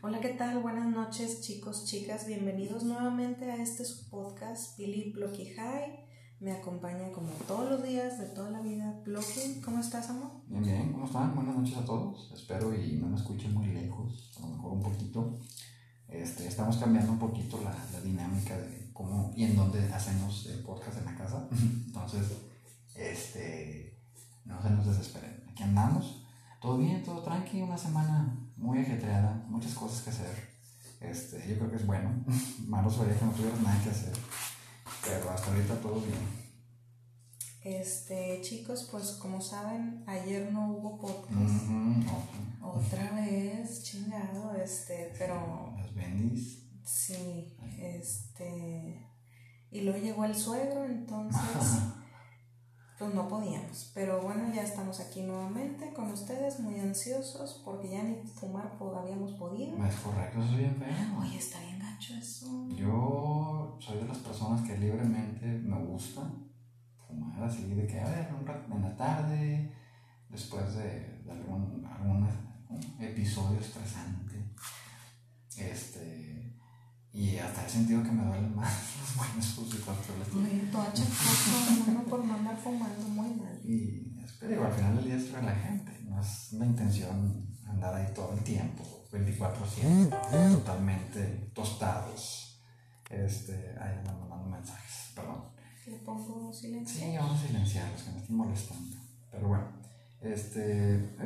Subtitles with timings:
[0.00, 0.60] Hola, ¿qué tal?
[0.60, 2.24] Buenas noches, chicos, chicas.
[2.24, 6.04] Bienvenidos nuevamente a este podcast, Billy Blocky High.
[6.38, 9.60] Me acompaña como todos los días de toda la vida, Blocky.
[9.60, 10.30] ¿Cómo estás, amor?
[10.46, 11.34] Bien, bien, ¿cómo están?
[11.34, 12.30] Buenas noches a todos.
[12.32, 15.40] Espero y no me escuchen muy lejos, a lo mejor un poquito.
[16.06, 20.60] Este, estamos cambiando un poquito la, la dinámica de cómo y en dónde hacemos el
[20.60, 21.48] podcast en la casa.
[21.50, 22.38] Entonces,
[22.94, 23.98] este,
[24.44, 25.42] no se nos desesperen.
[25.50, 26.24] Aquí andamos.
[26.60, 30.48] Todo bien, todo tranqui, una semana muy ajetreada, muchas cosas que hacer.
[31.00, 32.10] Este, yo creo que es bueno.
[32.66, 34.12] Malo sería que no tuvieras nada que hacer.
[35.04, 36.48] Pero hasta ahorita todo bien.
[37.62, 41.64] Este, chicos, pues como saben, ayer no hubo podcast.
[42.62, 46.62] Otra vez, chingado, este, pero Las bendis.
[46.84, 49.04] sí, este.
[49.70, 51.42] Y luego llegó el suegro, entonces,
[52.98, 53.90] pues no podíamos.
[53.94, 59.32] Pero bueno, ya estamos aquí nuevamente con ustedes, muy ansiosos, porque ya ni fumar habíamos
[59.32, 59.76] podido.
[59.86, 61.20] Es correcto, eso es bien feo.
[61.20, 62.68] Oye, está bien gacho eso.
[62.70, 66.22] Yo soy de las personas que libremente me gusta
[67.06, 69.72] fumar así, de que, a ver, un rato en la tarde,
[70.28, 72.28] después de, de algún, algún
[73.00, 74.44] episodio estresante.
[75.56, 76.47] Este,
[77.12, 78.70] y hasta he sentido que me duelen más
[79.36, 79.46] los
[79.80, 80.42] cosas el estilo.
[80.42, 83.60] Oye, tú achacoso, uno por no andar fumando muy mal.
[83.64, 88.12] Y pero digo, al final del día es relajante, no es la intención andar ahí
[88.14, 92.62] todo el tiempo, 24-7, totalmente tostados.
[93.10, 95.44] Este, ahí andan mandando mensajes, perdón.
[95.86, 97.00] Le pongo silencio.
[97.00, 98.96] Sí, vamos a silenciar los que me estén molestando.
[99.30, 99.64] Pero bueno,
[100.20, 101.16] este.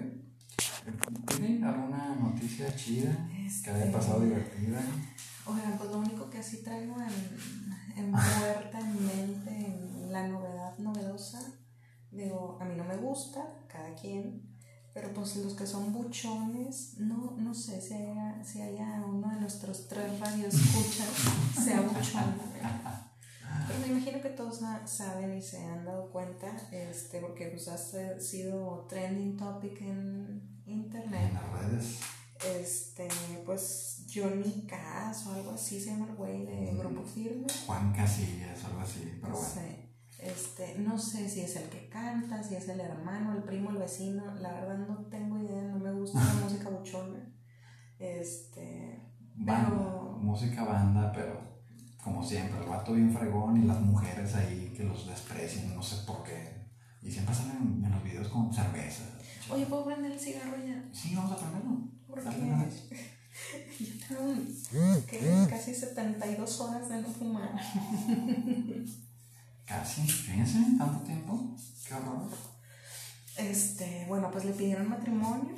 [1.26, 3.28] ¿Tienen alguna noticia chida
[3.64, 4.80] que haya Este, pasado divertida?
[5.46, 10.78] Oigan, pues lo único que sí traigo en, en muerta, en mente, en la novedad
[10.78, 11.40] novedosa,
[12.10, 14.48] digo, a mí no me gusta, cada quien,
[14.94, 19.40] pero pues los que son buchones, no, no sé si haya, si haya uno de
[19.40, 21.08] nuestros tres radioescuchas
[21.64, 22.34] sea buchón.
[23.66, 27.68] Pero me imagino que todos sa- saben y se han dado cuenta, este, porque pues
[27.68, 27.78] ha
[28.20, 31.98] sido trending topic en internet En las redes.
[32.58, 33.08] este,
[33.44, 37.46] pues Johnny Cass o algo así se llama el güey de Grupo Firme.
[37.66, 39.54] Juan Casillas, algo así, pero No bueno.
[39.54, 43.70] sé, este, no sé si es el que canta, si es el hermano, el primo,
[43.70, 44.34] el vecino.
[44.36, 47.32] La verdad no tengo idea, no me gusta la música buchona.
[47.98, 49.00] Este,
[49.36, 51.40] Banda, pero- música banda, pero
[52.02, 56.04] como siempre, el vato bien fregón y las mujeres ahí que los desprecian, no sé
[56.06, 56.62] por qué.
[57.00, 59.04] Y siempre salen en los videos con cerveza.
[59.50, 60.84] oye, ¿puedo prender el cigarro ya?
[60.92, 61.88] Sí, vamos a prenderlo.
[62.46, 62.88] Una vez.
[63.80, 65.46] yo tengo ¿qué?
[65.48, 67.52] casi 72 horas de no fumar.
[69.64, 71.56] Casi, fíjense, tanto tiempo.
[71.86, 72.28] Qué horror.
[73.36, 75.54] Este, bueno, pues le pidieron matrimonio.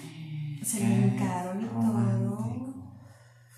[0.64, 1.82] Se Qué le hincaron y todo.
[1.82, 2.94] romántico.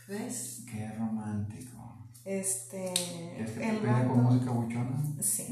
[0.09, 0.62] ¿Ves?
[0.70, 2.06] Qué romántico.
[2.25, 2.93] Este.
[2.94, 5.03] ¿Quieres que te el pida con vato- música buchona?
[5.20, 5.47] Sí.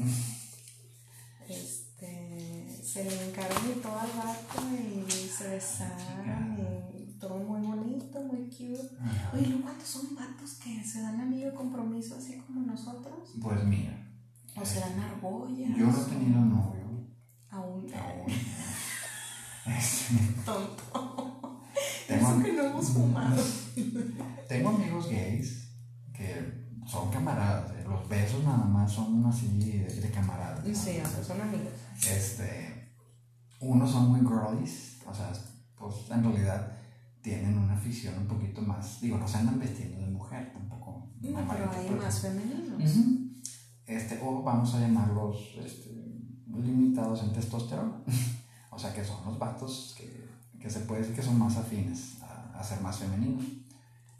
[1.47, 2.81] Este.
[2.83, 6.74] Se le hincaron y todo al vato y se besaron y
[7.19, 8.97] todo muy bonito, muy cute.
[9.01, 9.31] Ajá.
[9.33, 13.29] Oye, ¿lo cuántos son vatos que se dan anillo de compromiso así como nosotros?
[13.41, 14.01] Pues mira,
[14.59, 15.77] ¿O se dan argollas?
[15.77, 17.07] yo no he tenido novio.
[17.49, 17.87] Aún.
[17.93, 18.25] Aún.
[19.65, 20.15] Este,
[20.45, 20.83] Tonto.
[22.07, 23.43] Tengo- Eso que no hemos fumado.
[24.47, 25.71] Tengo amigos gays
[26.13, 27.71] que son camaradas.
[27.71, 30.63] eh, Los besos nada más son así de, de camaradas.
[30.65, 30.75] ¿no?
[30.75, 31.73] Sí, o sea, son amigos.
[31.97, 32.91] Este,
[33.59, 35.31] unos son muy girlies, o sea,
[35.75, 36.71] pues en realidad
[37.25, 41.09] tienen una afición un poquito más, digo, no se andan vestiendo de mujer tampoco.
[41.21, 42.79] No, pero hay más femeninos.
[43.87, 45.89] Este, o vamos a llamarlos este,
[46.47, 48.03] limitados en testosterona.
[48.69, 52.21] o sea, que son los vatos que, que se puede decir que son más afines
[52.21, 53.43] a, a ser más femeninos.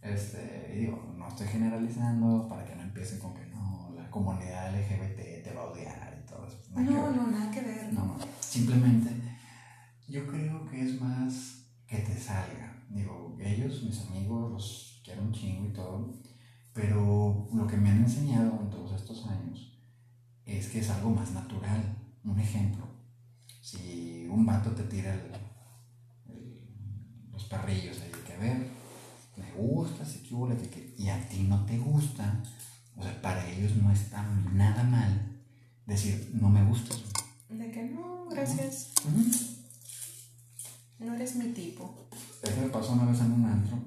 [0.02, 4.74] Este, y digo, no estoy generalizando para que no empiecen con que no, la comunidad
[4.74, 6.58] LGBT te va a odiar y todo eso.
[6.72, 7.94] Nada No, no, nada que ver.
[7.94, 8.18] No, no.
[8.40, 9.12] Simplemente,
[10.08, 12.75] yo creo que es más que te salga.
[12.90, 16.14] Digo, ellos, mis amigos, los quiero un chingo y todo.
[16.74, 19.80] Pero lo que me han enseñado en todos estos años
[20.46, 21.98] es que es algo más natural.
[22.24, 22.86] Un ejemplo,
[23.62, 25.32] si un vato te tira el-
[26.34, 28.68] el- los perrillos ahí, que a ver,
[29.38, 32.44] me gusta, que- que- y a ti no te gusta,
[32.96, 34.24] o sea, para ellos no está
[34.54, 35.42] nada mal
[35.86, 37.04] decir, no me gustas.
[37.50, 38.94] De que no, gracias.
[41.00, 42.05] No eres mi tipo.
[42.46, 43.78] Eso me pasó una vez en un antro.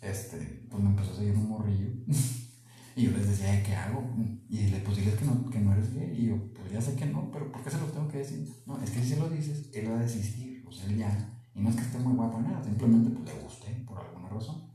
[0.00, 1.88] Este, pues me empezó a seguir un morrillo.
[2.96, 4.02] y yo les decía, ¿qué hago?
[4.48, 6.16] Y le pues diles que no, que no eres gay.
[6.18, 8.48] Y yo, pues ya sé que no, pero ¿por qué se lo tengo que decir?
[8.66, 10.64] No, es que si se lo dices, él va a desistir.
[10.66, 11.40] O sea, él ya.
[11.54, 14.28] Y no es que esté muy guapo, nada, simplemente pues le guste sé, por alguna
[14.28, 14.70] razón.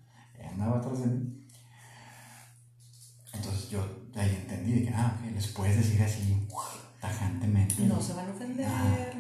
[0.56, 1.46] Andaba atrás de mí.
[3.34, 3.84] Entonces yo
[4.16, 6.48] ahí entendí que, ah, ok, les puedes decir así
[7.02, 7.86] tajantemente.
[7.86, 9.12] No se van a ofender, ah.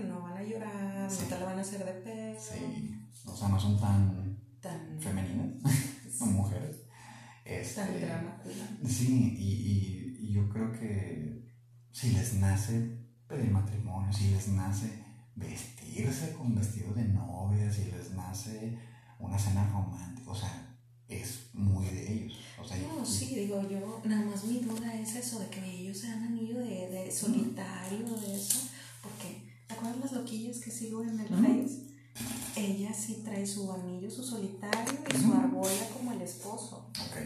[0.45, 2.53] Llorar, no te la van a hacer de peso.
[2.53, 2.95] Sí,
[3.25, 5.61] o sea, no son tan, tan femeninas,
[6.17, 6.77] son mujeres.
[7.43, 8.41] Este, tan drama
[8.87, 11.45] Sí, y, y, yo creo que
[11.91, 12.97] si les nace
[13.27, 15.03] pedir matrimonio, si les nace
[15.35, 18.77] vestirse con vestido de novia, si les nace
[19.19, 20.75] una cena romántica, o sea,
[21.07, 22.39] es muy de ellos.
[22.59, 25.97] O sea, no, sí, digo yo, nada más mi duda es eso, de que ellos
[25.97, 28.74] sean anillo de, de solitario, de eso, porque, ¿te acuerdas
[30.59, 31.85] que sigo en el Face?
[32.55, 36.91] Ella sí trae su anillo, su solitario y su argolla como el esposo.
[37.07, 37.17] Ok.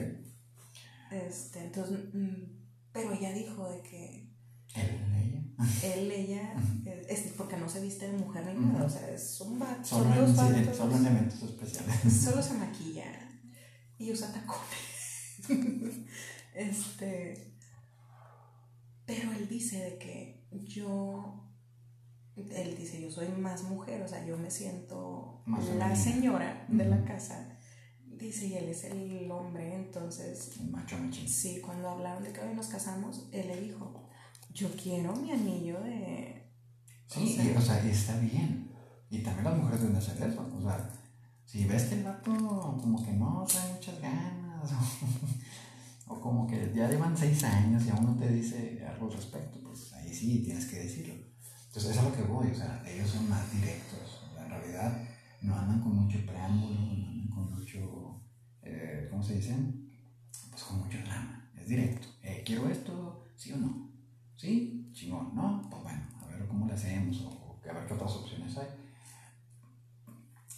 [1.11, 2.59] Este, entonces, mm,
[2.91, 4.29] pero ella dijo de que...
[4.75, 5.93] Él, ella.
[5.93, 6.53] Él, ella,
[7.07, 9.83] es, porque no se viste de mujer ni nada, o sea, es un vato.
[9.83, 12.13] Solo, son dos sí, solo en eventos especiales.
[12.23, 13.05] Solo se maquilla
[13.97, 15.45] y usa tacones.
[16.55, 17.57] este.
[19.05, 21.48] Pero él dice de que yo.
[22.51, 25.43] Él dice, yo soy más mujer, o sea, yo me siento
[25.77, 27.57] la señora de la casa.
[28.05, 30.59] Dice, y él es el hombre, entonces.
[30.71, 34.09] macho Sí, cuando hablaron de que hoy nos casamos, él le dijo,
[34.53, 36.51] yo quiero mi anillo de.
[37.07, 38.69] Sí, o sea, y, o sea, está bien.
[39.09, 40.47] Y también las mujeres deben hacer eso.
[40.53, 40.89] O sea,
[41.45, 42.31] si ves que el vato
[42.79, 44.71] como que no trae muchas ganas,
[46.07, 49.59] o, como que ya llevan seis años y aún no te dice algo al respecto,
[49.63, 51.15] pues ahí sí tienes que decirlo.
[51.69, 54.23] Entonces, eso es a lo que voy, o sea, ellos son más directos.
[54.43, 55.03] en realidad,
[55.43, 58.19] no andan con mucho preámbulo, no andan con mucho,
[58.63, 59.55] eh, ¿cómo se dice?
[60.49, 61.47] Pues con mucho drama.
[61.55, 62.07] Es directo.
[62.23, 63.87] Eh, quiero esto, sí o no.
[64.35, 64.89] ¿Sí?
[64.93, 65.67] Chingón, ¿no?
[65.69, 68.67] Pues bueno, a ver cómo le hacemos, o a ver qué otras opciones hay.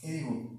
[0.03, 0.49] Y digo,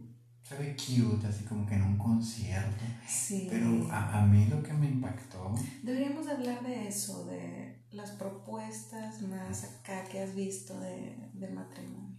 [0.43, 2.85] se ve cute, así como que en un concierto.
[3.09, 3.47] Sí.
[3.49, 5.55] Pero a, a, mí lo que me impactó.
[5.83, 12.17] Deberíamos hablar de eso, de las propuestas más acá que has visto de, de matrimonio.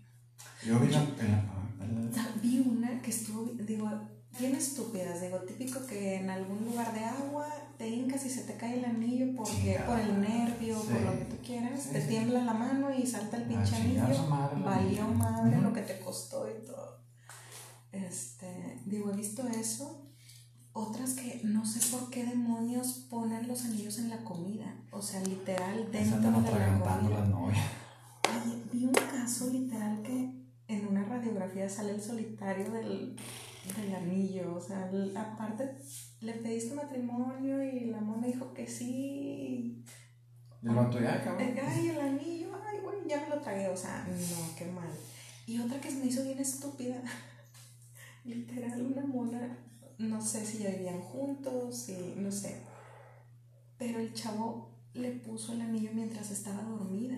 [0.66, 1.06] Yo vi, la,
[2.42, 3.90] vi una que estuvo, digo,
[4.40, 7.48] bien estúpidas, digo, típico que en algún lugar de agua
[7.78, 11.26] te hincas y se te cae el anillo porque por el nervio, por lo que
[11.26, 14.28] tú quieras, te tiembla la mano y salta el pinche anillo,
[14.64, 17.04] valió madre lo que te costó y todo.
[17.92, 20.03] Este, digo, he visto eso.
[20.74, 24.76] Otras que no sé por qué demonios ponen los anillos en la comida.
[24.92, 27.54] O sea, literal, dentro de la comida.
[28.72, 30.34] vi un caso literal que
[30.68, 33.16] en una radiografía sale el solitario del,
[33.78, 34.56] del anillo.
[34.56, 35.78] O sea, aparte
[36.22, 39.84] le pediste matrimonio y la mona dijo que sí.
[40.64, 41.56] ¿Y el vato ya, cabrón?
[41.68, 43.68] Ay, el anillo, ay, güey, ya me lo tragué.
[43.68, 44.90] O sea, no, qué mal.
[45.46, 47.04] Y otra que se me hizo bien estúpida
[48.24, 49.58] literal una mona,
[50.04, 52.62] no sé si ya vivían juntos, y no sé,
[53.78, 57.18] pero el chavo le puso el anillo mientras estaba dormida.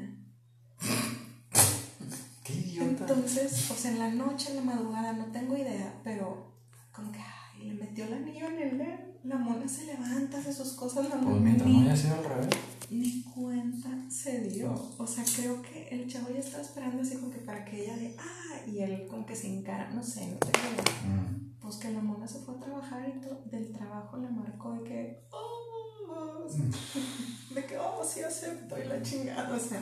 [2.43, 3.05] Qué idiota.
[3.07, 6.53] Entonces, o sea, en la noche, en la madrugada, no tengo idea, pero
[6.91, 9.15] como que ay, le metió el anillo en el dedo.
[9.23, 11.09] La mona se levanta, hace sus cosas.
[11.09, 12.49] La pues mientras no haya sido al revés.
[12.89, 14.73] Ni cuenta se dio.
[14.97, 17.97] O sea, creo que el chavo ya estaba esperando así como que para que ella
[17.97, 20.83] de, ah, y él como que se encara, no sé, no idea.
[21.07, 21.59] Mm.
[21.59, 24.83] Pues que la mona se fue a trabajar y todo, del trabajo le marcó de
[24.83, 26.47] que, oh,
[27.55, 29.81] de que, oh, sí acepto y la chingada, o sea,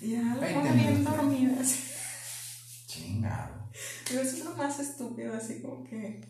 [0.00, 1.56] ya la mona bien dormida.
[2.86, 3.66] Chingado.
[4.08, 6.20] Pero eso es lo más estúpido, así como que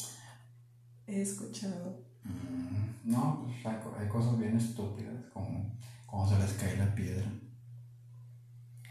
[1.06, 2.04] he escuchado.
[2.24, 5.76] Mm, no, pues hay, cosas bien estúpidas, como
[6.16, 7.26] cuando se les cae la piedra.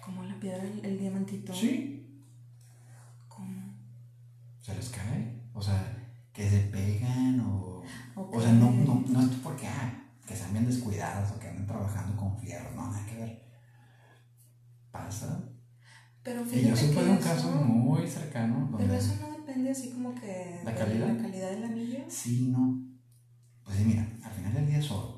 [0.04, 1.54] ¿Como la piedra, el, diamantito?
[1.54, 2.24] Sí.
[3.28, 3.74] ¿Cómo?
[4.62, 5.42] ¿Se les cae?
[5.54, 5.98] O sea,
[6.32, 7.84] que se pegan o...
[8.16, 11.66] O sea, no, no, no es porque, ah, que sean bien descuidadas o que anden
[11.66, 13.44] trabajando con fierro, no, nada que ver.
[14.92, 15.50] Pasa.
[16.22, 18.68] Pero y yo supe de un caso muy cercano.
[18.72, 21.08] Donde pero eso no depende así como que ¿La calidad?
[21.08, 22.00] la calidad del anillo.
[22.08, 22.84] Sí, no.
[23.64, 25.15] Pues mira, al final del día es oro.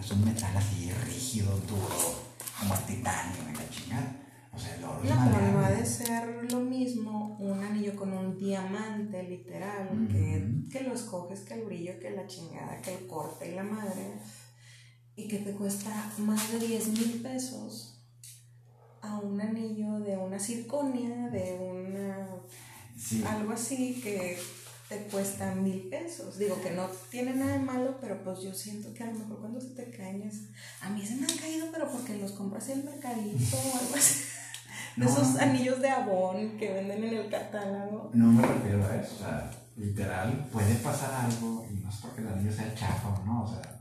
[0.00, 2.14] Es un metal así rígido, duro,
[2.58, 4.16] como el titanio, la chingada.
[4.52, 7.94] O sea, el oro no, es pero no ha de ser lo mismo un anillo
[7.96, 12.94] con un diamante literal, que, que lo escoges, que el brillo, que la chingada, que
[12.94, 14.18] el corte y la madre,
[15.16, 17.98] y que te cuesta más de 10 mil pesos
[19.00, 22.28] a un anillo de una circonia, de una...
[23.30, 24.38] algo así que
[24.88, 26.38] te cuesta mil pesos.
[26.38, 29.40] Digo que no tiene nada de malo, pero pues yo siento que a lo mejor
[29.40, 30.48] cuando se te caen es...
[30.80, 33.94] A mí se me han caído, pero porque los compras en el mercadito o algo
[33.94, 34.24] así.
[34.96, 38.10] De esos anillos de abón que venden en el catálogo.
[38.14, 42.20] No me refiero a eso, o sea, literal, puede pasar algo y no es porque
[42.20, 43.80] el anillo sea chafa o no, o sea,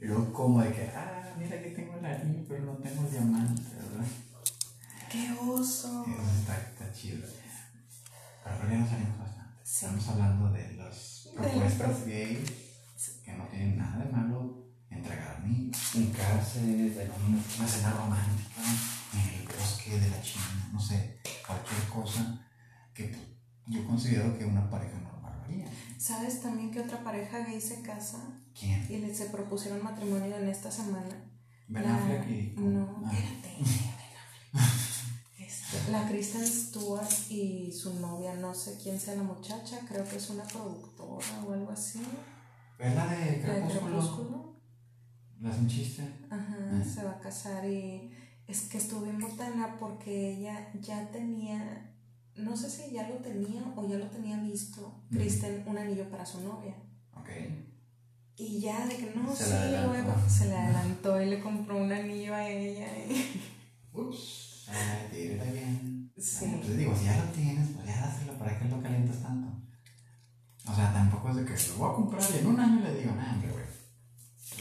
[0.00, 3.62] yo como de que, ah, mira que tengo el anillo, pero no tengo el diamante,
[3.74, 4.06] ¿verdad?
[5.10, 6.06] ¡Qué oso!
[6.06, 7.26] Eso está, está chido.
[8.42, 9.27] Pero nos salimos
[9.70, 12.42] Estamos hablando de las propuestas gay
[13.22, 18.62] que no tienen nada de malo entregar a mí, uncarse, de una cena romántica
[19.12, 22.48] en el bosque de la China, no sé, cualquier cosa
[22.94, 23.14] que
[23.66, 25.66] yo considero que una pareja normal haría.
[25.98, 28.26] ¿Sabes también que otra pareja gay se casa?
[28.58, 28.86] ¿Quién?
[28.88, 31.30] Y le, se propusieron matrimonio en esta semana.
[31.68, 32.54] Ben Affleck y...
[32.56, 33.12] No, ah.
[33.12, 33.60] espérate.
[33.60, 34.87] Este,
[35.90, 40.30] la Kristen Stewart y su novia, no sé quién sea la muchacha, creo que es
[40.30, 42.00] una productora o algo así.
[42.78, 44.56] ¿Es la de Crepúsculo?
[45.40, 46.02] ¿La un chiste?
[46.30, 46.82] Ajá, ah.
[46.82, 48.10] se va a casar y
[48.46, 51.92] es que estuve en botana porque ella ya tenía,
[52.34, 56.24] no sé si ya lo tenía o ya lo tenía visto, Kristen, un anillo para
[56.24, 56.74] su novia.
[57.14, 57.28] Ok.
[58.36, 62.34] Y ya de que no, sí, luego se le adelantó y le compró un anillo
[62.34, 62.86] a ella.
[63.92, 64.47] Ups,
[65.10, 66.12] tírale bien.
[66.16, 66.44] Sí.
[66.44, 69.48] Entonces digo, si ya lo tienes, pues ya dáselo, ¿para qué lo calientas tanto?
[70.66, 72.94] O sea, tampoco es de que lo voy a comprar y en un año le
[72.94, 73.68] digo, nah, hombre, güey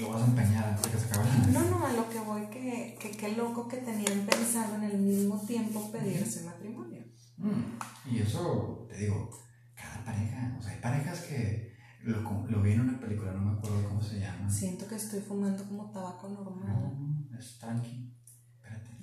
[0.02, 2.20] lo vas a empeñar antes de que se acabe la No, no, a lo que
[2.20, 7.04] voy, que, que qué loco que tenían pensado en el mismo tiempo pedirse matrimonio.
[7.38, 9.30] Mm, y eso, te digo,
[9.76, 11.74] cada pareja, o sea, hay parejas que
[12.04, 14.50] lo, lo vi en una película, no me acuerdo cómo se llama.
[14.50, 16.96] Siento que estoy fumando como tabaco normal.
[17.30, 18.14] No, es tranqui.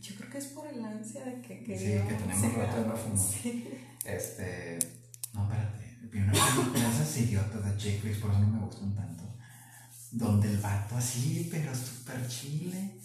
[0.05, 2.03] Yo creo que es por el ansia de que quería.
[2.03, 3.19] Sí, que tenemos rato de no fumar.
[3.19, 3.69] Sí.
[4.05, 4.79] Este.
[5.33, 5.99] No, espérate.
[6.13, 9.25] Vi una película esas idiotas de chick por eso no me gustan tanto
[10.15, 12.99] donde el vato así, pero súper chile.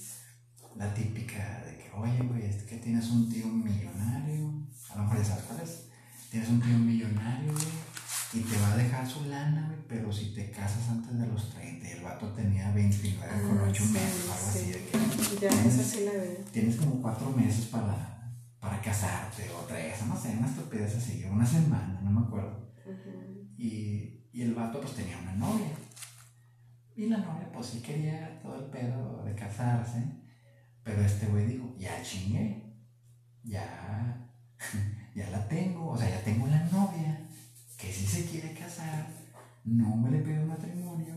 [0.75, 4.67] La típica de que, oye, güey, es que tienes un tío millonario.
[4.89, 5.87] A lo mejor ya sabes cuál es.
[6.29, 7.65] Tienes un tío millonario, güey,
[8.33, 11.49] y te va a dejar su lana, güey, pero si te casas antes de los
[11.49, 14.71] 30, y el vato tenía 29 con 8 ah, meses, algo así.
[14.71, 16.37] De que ya, tienes, esa sí la veo.
[16.51, 21.45] Tienes como 4 meses para, para casarte, o 3, no sé, una estupidez así, una
[21.45, 22.71] semana, no me acuerdo.
[23.57, 25.71] y, y el vato, pues tenía una novia
[26.99, 30.03] y la novia, pues sí quería todo el pedo de casarse.
[30.83, 32.75] Pero este güey dijo, ya chingué.
[33.41, 34.29] Ya,
[35.15, 35.91] ya la tengo.
[35.91, 37.28] O sea, ya tengo la novia
[37.79, 39.07] que sí se quiere casar.
[39.63, 41.15] No me le pido matrimonio.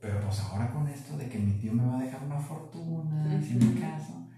[0.00, 3.40] Pero pues ahora con esto de que mi tío me va a dejar una fortuna,
[3.40, 4.28] si me caso,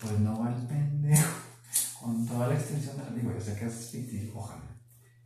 [0.00, 1.42] pues no va el pendejo.
[2.00, 4.76] Con toda la extensión del digo, yo sé que es ficticio, ojalá.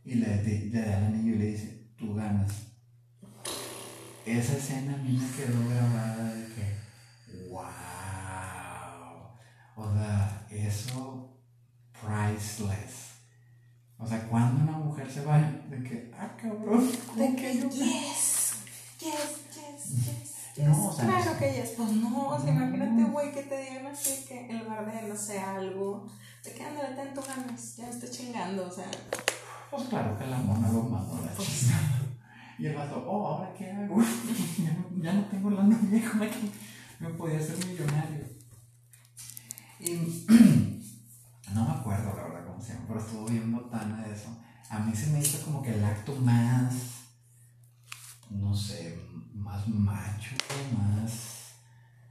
[0.05, 2.69] Y le, le da al anillo y le dice, tú ganas
[4.37, 6.77] esa escena a mí me quedó grabada de que,
[7.49, 7.59] wow.
[9.75, 11.41] O sea, eso,
[11.93, 13.08] priceless.
[14.01, 16.89] O sea, cuando una mujer se va de que, ah, cabrón.
[17.17, 18.53] De que, yes,
[18.97, 20.05] yes, yes,
[20.55, 20.65] yes.
[20.65, 21.73] No, o sea, claro que yes.
[21.75, 25.15] Pues no, o sea, imagínate, güey, que te digan así que en lugar de, no
[25.17, 26.07] sé, algo,
[26.45, 28.89] de que ándale, tanto ganas, ya estoy chingando, o sea.
[29.69, 31.67] Pues claro que la mona lo mandó la pues,
[32.57, 34.01] y el vato, oh, ¿ahora qué hago?
[35.01, 36.39] ya, no, tengo la novia con la que
[36.99, 38.25] me podía hacer millonario.
[39.79, 40.25] Y
[41.53, 44.37] no me acuerdo la verdad llama, pero estuvo bien botana eso.
[44.69, 46.75] A mí se me hizo como que el acto más,
[48.29, 48.99] no sé,
[49.33, 50.35] más macho,
[50.77, 51.53] más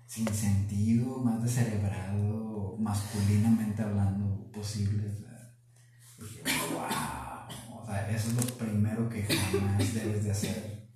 [0.06, 5.14] sin sentido, más descerebrado, masculinamente hablando posible.
[6.18, 7.18] dije, wow
[8.10, 10.88] eso es lo primero que jamás debes de hacer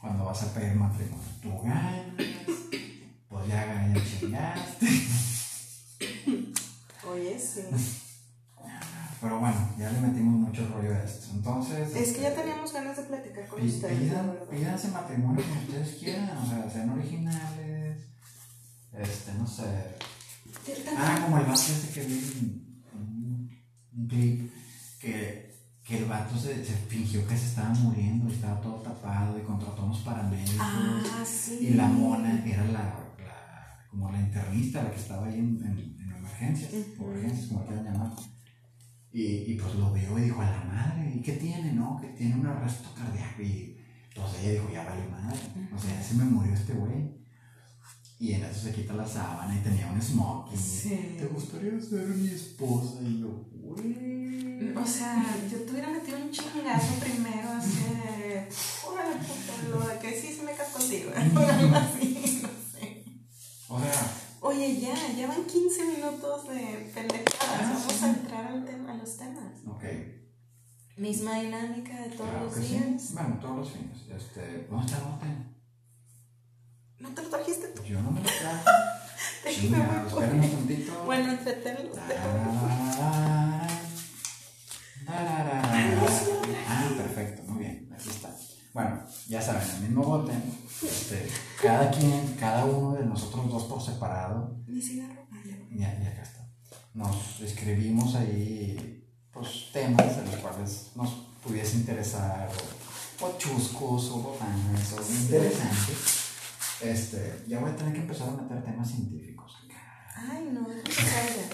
[0.00, 1.24] cuando vas a pedir matrimonio.
[1.42, 2.14] Tú ganas,
[3.28, 5.29] pues ya ganas, chingaste.
[7.38, 7.62] Sí.
[9.20, 11.26] Pero bueno, ya le metimos mucho rollo a esto.
[11.34, 11.94] Entonces.
[11.94, 14.12] Es que ya este, teníamos ganas de platicar con ustedes.
[14.50, 17.98] pídanse matrimonio como ustedes quieran, o sea, sean originales.
[18.92, 19.64] Este, no sé.
[20.96, 22.70] Ah, como el vato ese que vi
[23.92, 24.50] un clip
[25.00, 29.38] que, que el vato se, se, fingió que se estaba muriendo y estaba todo tapado
[29.38, 30.56] y contrató unos paramédicos.
[30.60, 31.58] Ah, sí.
[31.60, 32.72] Y la mona era la,
[33.18, 35.99] la, como la internista, la que estaba ahí en, en,
[36.40, 38.12] emergencias, o urgencias, como quieran llamar.
[39.12, 41.72] Y, y, pues lo vio y dijo a la madre, ¿y qué tiene?
[41.72, 43.42] No, que tiene un arresto cardíaco.
[43.42, 43.76] Y
[44.14, 45.38] pues ella dijo, ya vale madre.
[45.74, 47.20] O sea, ya se me murió este güey.
[48.18, 50.58] Y en eso se quita la sábana y tenía un smoking.
[50.58, 51.16] Sí.
[51.18, 53.00] ¿Te gustaría ser mi esposa?
[53.02, 54.76] Y yo, güey.
[54.76, 57.78] O sea, yo te hubiera metido un chingazo primero, así
[58.20, 58.48] de.
[59.70, 63.04] lo de que sí se me caso contigo, algo así, no sé.
[63.68, 64.19] O sea.
[64.50, 67.38] Oye, ya, ya van 15 minutos de pendejadas.
[67.40, 68.04] Ah, Vamos sí.
[68.04, 69.52] a entrar al tema, a los temas.
[69.66, 69.84] Ok.
[70.96, 72.60] Misma dinámica de todos Claro los sí.
[72.74, 73.12] días.
[73.14, 73.96] Bueno, todos los fines.
[74.10, 75.26] Este, ¿Dónde está el bote?
[76.98, 77.82] ¿No te lo trajiste tú?
[77.84, 78.70] Yo no me lo traje.
[79.44, 81.04] Déjame por- espéranos tantito.
[81.04, 81.92] Bueno, entretenlo.
[86.68, 88.34] Ah, perfecto, muy bien, aquí está.
[88.72, 88.99] Bueno,
[89.30, 90.32] ya saben, el mismo bote,
[90.82, 91.28] este,
[91.62, 95.22] cada quien, cada uno de nosotros dos por separado, Mi cigarro.
[95.44, 95.56] Ya.
[95.70, 96.40] ya, ya acá está.
[96.94, 101.10] Nos escribimos ahí, pues, temas de los cuales nos
[101.44, 102.48] pudiese interesar,
[103.20, 105.98] o, o chuscos, o botanas, o interesantes.
[106.82, 109.52] Este, ya voy a tener que empezar a meter temas científicos.
[110.16, 111.44] Ay, no, déjame que salga.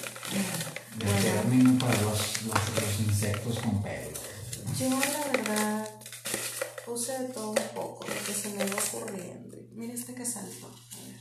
[0.99, 1.21] De Bueno.
[1.23, 4.11] término para los, los, los insectos con pelo.
[4.78, 5.88] Yo, la verdad,
[6.87, 9.57] puse de todo un poco, lo que se me va ocurriendo.
[9.73, 10.69] Mira este que saltó.
[10.69, 11.21] A ver.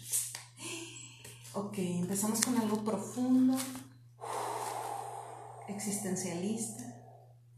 [1.53, 3.57] Ok, empezamos con algo profundo,
[5.67, 6.83] existencialista,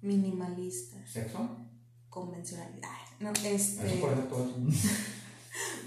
[0.01, 1.49] minimalista, ¿Sexo?
[2.09, 2.71] convencional.
[2.83, 3.97] Ay, no, este.
[3.97, 4.87] por eso todo eso.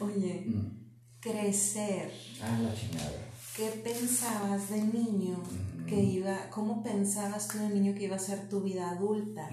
[0.00, 0.90] Oye, Mm.
[1.20, 2.12] crecer.
[2.42, 3.12] Ah, la chingada.
[3.56, 5.86] ¿Qué pensabas de niño Mm.
[5.86, 9.48] que iba, cómo pensabas tú de niño que iba a ser tu vida adulta?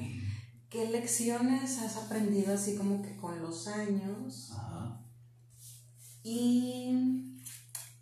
[0.70, 4.52] ¿Qué lecciones has aprendido así como que con los años?
[4.52, 5.02] Ajá.
[6.24, 7.40] ¿Y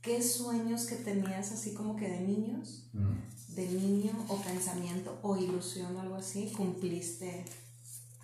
[0.02, 3.54] qué sueños que tenías así como que de niños, Mm.
[3.56, 7.46] de niño o pensamiento o ilusión o algo así, cumpliste?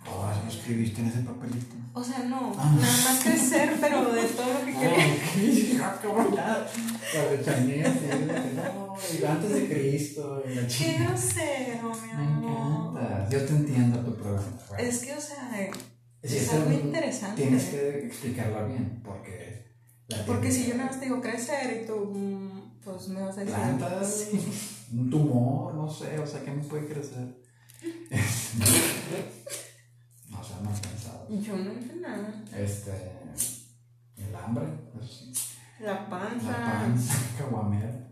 [0.04, 1.76] Eso lo escribiste en ese papelito.
[1.94, 2.74] O sea, no, Ah.
[2.80, 5.18] nada más crecer, pero de todo lo que quería.
[5.84, 6.66] Ah,
[7.62, 12.98] no, y antes de Cristo, y la Qué grosero, mi Me amor.
[13.02, 13.28] encanta.
[13.30, 14.10] Yo te entiendo tu.
[14.22, 14.40] Bueno,
[14.78, 15.50] Es que, o sea,
[16.22, 17.42] es ese algo interesante.
[17.42, 19.62] Tienes que explicarla bien, porque.
[20.26, 23.40] Porque si yo nada más te digo crecer y tú, mm, pues me vas a
[23.40, 23.54] decir.
[23.54, 24.28] plantas,
[24.92, 27.40] un tumor, no sé, o sea, ¿qué me puede crecer?
[30.30, 31.21] no sé, mal pensado.
[31.40, 32.44] Yo no hice nada.
[32.54, 32.92] Este,
[34.16, 34.66] el hambre.
[35.80, 36.50] La panza.
[36.50, 38.08] La panza, caguamera.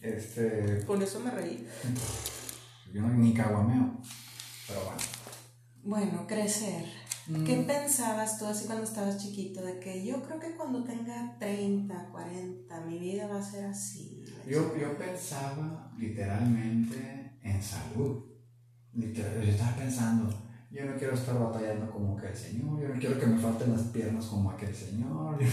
[0.00, 1.66] Este, Por eso me reí.
[2.92, 3.98] yo no ni caguameo,
[4.66, 5.00] pero bueno.
[5.84, 6.84] Bueno, crecer.
[7.26, 7.44] Mm.
[7.44, 9.62] ¿Qué pensabas tú así cuando estabas chiquito?
[9.62, 14.24] De que yo creo que cuando tenga 30, 40, mi vida va a ser así.
[14.48, 18.24] Yo, yo pensaba literalmente en salud.
[18.94, 23.18] Literal, yo estaba pensando, yo no quiero estar batallando como aquel señor, yo no quiero
[23.20, 25.38] que me falten las piernas como aquel señor.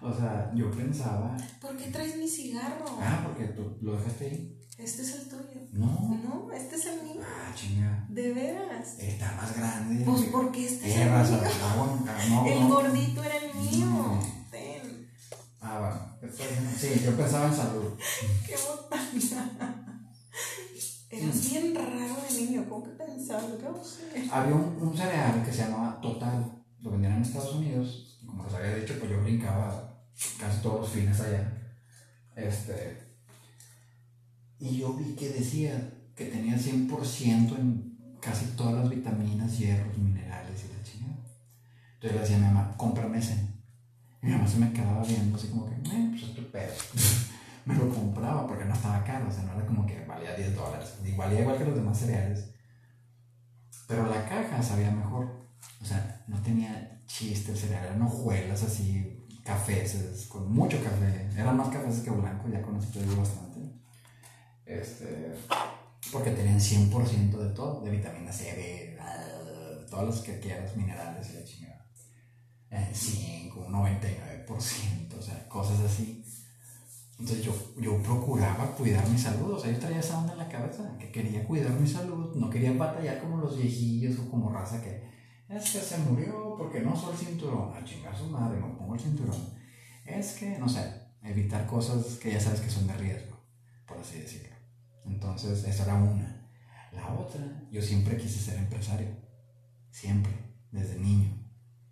[0.00, 2.84] O sea, yo pensaba, ¿Por qué traes mi cigarro?
[3.00, 4.60] ah, porque tú lo dejaste ahí.
[4.78, 5.60] Este es el tuyo.
[5.72, 6.20] No.
[6.22, 7.20] No, este es el mío.
[7.20, 8.06] Ah, chinga.
[8.08, 8.96] De veras.
[9.00, 10.04] Está más grande.
[10.04, 12.44] Pues porque este es el Tierra, mío.
[12.46, 12.68] El no.
[12.68, 13.86] gordito era el mío.
[13.86, 14.20] No.
[14.52, 15.08] Ten,
[15.60, 15.80] Ah,
[16.20, 16.32] bueno.
[16.78, 17.92] Sí, yo pensaba en salud.
[18.46, 20.04] qué botana.
[21.10, 22.66] Eras bien raro de niño.
[22.68, 23.44] ¿Cómo que pensabas?
[24.30, 28.54] Había un, un cereal que se llamaba Total, lo vendían en Estados Unidos, como les
[28.54, 30.02] había dicho, pues yo brincaba
[30.38, 31.52] casi todos los fines allá.
[32.36, 33.08] Este,
[34.60, 40.64] y yo vi que decía que tenía 100% en casi todas las vitaminas, hierros, minerales
[40.64, 41.18] y la chingada.
[41.94, 43.34] Entonces le decía a mi mamá, cómprame ese.
[44.22, 46.72] Y mi mamá se me quedaba viendo así como que, eh, pues es tu pedo.
[47.68, 50.56] Me lo compraba porque no estaba caro, o sea, no era como que valía 10
[50.56, 50.94] dólares.
[51.14, 52.48] Valía igual que los demás cereales.
[53.86, 55.46] Pero la caja sabía mejor.
[55.82, 61.28] O sea, no tenía chiste el cereal, eran hojuelas así, cafés, con mucho café.
[61.36, 63.60] Eran más cafés que blanco, ya con eso te digo bastante.
[64.64, 65.34] Este,
[66.10, 71.28] porque tenían 100% de todo, de vitamina C, de ah, todas las que quieras, minerales
[71.30, 71.86] y la chingada.
[72.70, 76.24] Eh, zinc, un 99%, o sea, cosas así.
[77.18, 80.48] Entonces yo, yo procuraba cuidar mi salud, o sea, yo traía esa onda en la
[80.48, 84.80] cabeza, que quería cuidar mi salud, no quería batallar como los viejillos o como raza
[84.80, 85.08] que
[85.48, 88.94] es que se murió porque no usó el cinturón, a chingar su madre, no pongo
[88.94, 89.36] el cinturón.
[90.04, 90.80] Es que, no sé,
[91.22, 93.36] evitar cosas que ya sabes que son de riesgo,
[93.86, 94.54] por así decirlo.
[95.06, 96.50] Entonces, esa era una.
[96.92, 99.08] La otra, yo siempre quise ser empresario,
[99.90, 100.32] siempre,
[100.70, 101.30] desde niño.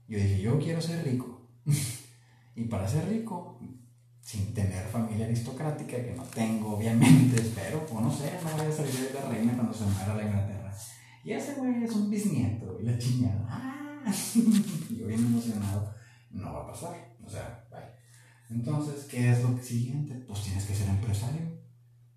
[0.07, 1.49] Yo dije, yo quiero ser rico.
[2.55, 3.59] y para ser rico,
[4.27, 8.73] sin tener familia aristocrática, que no tengo, obviamente, espero, o no sé, no voy a
[8.73, 10.77] salir de la reina cuando se muera la Inglaterra.
[11.23, 13.47] Y ese güey es un bisnieto, y la chingada.
[13.49, 14.13] ¡Ah!
[14.91, 15.95] yo bien emocionado,
[16.31, 18.57] no va a pasar, o sea, bye.
[18.57, 20.17] Entonces, ¿qué es lo siguiente?
[20.27, 21.61] Pues tienes que ser empresario,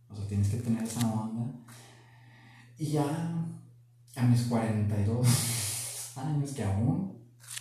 [0.09, 1.59] o sea, tienes que tener esa onda.
[2.79, 3.45] Y ya
[4.15, 7.19] a mis 42 años, que aún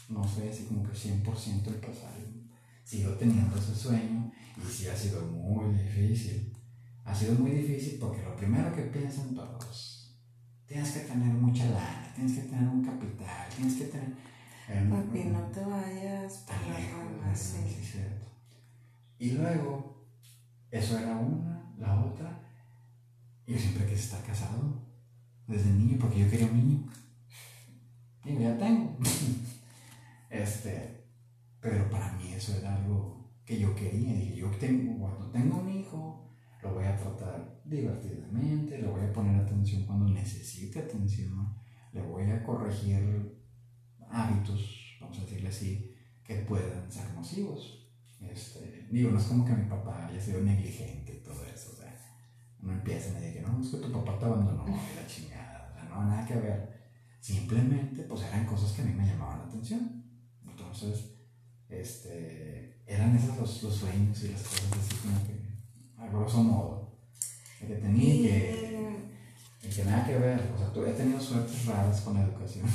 [0.09, 2.38] no soy así como que 100% empresario,
[2.89, 6.49] sigo teniendo ese sueño y sí ha sido muy difícil
[7.09, 10.15] ha sido muy difícil porque lo primero que piensan todos,
[10.67, 14.15] tienes que tener mucha lana, tienes que tener un capital, tienes que tener...
[14.91, 17.57] Papi, no te vayas por las sí.
[17.67, 18.27] sí, cierto.
[19.19, 20.07] Y luego,
[20.71, 22.39] eso era una, la otra,
[23.47, 24.85] yo siempre quise estar casado,
[25.47, 26.93] desde niño, porque yo quería un niño.
[28.27, 28.99] Y ya tengo.
[30.29, 30.98] este,
[31.61, 34.15] pero para mí eso era algo que yo quería.
[34.15, 36.31] Y yo tengo, cuando tengo un hijo,
[36.63, 41.55] lo voy a tratar divertidamente, le voy a poner atención cuando necesite atención,
[41.93, 43.39] le voy a corregir
[44.11, 45.95] hábitos, vamos a decirle así,
[46.25, 47.87] que puedan ser nocivos.
[48.21, 51.77] Este, digo, no es como que mi papá haya sido negligente y todo eso, o
[51.77, 51.95] sea,
[52.61, 55.71] no empieza y me dice, no, es que tu papá te abandonó y la chingada,
[55.71, 56.79] o sea, no, nada que ver.
[57.21, 60.05] Simplemente, pues eran cosas que a mí me llamaban la atención.
[60.47, 61.18] Entonces,
[61.71, 65.39] este, eran esos los, los sueños y las cosas así como que,
[65.97, 66.99] a grosso modo,
[67.59, 68.89] que tenía y que,
[69.63, 70.53] y que nada que ver.
[70.55, 72.67] O sea, tú he tenido suertes raras con la educación.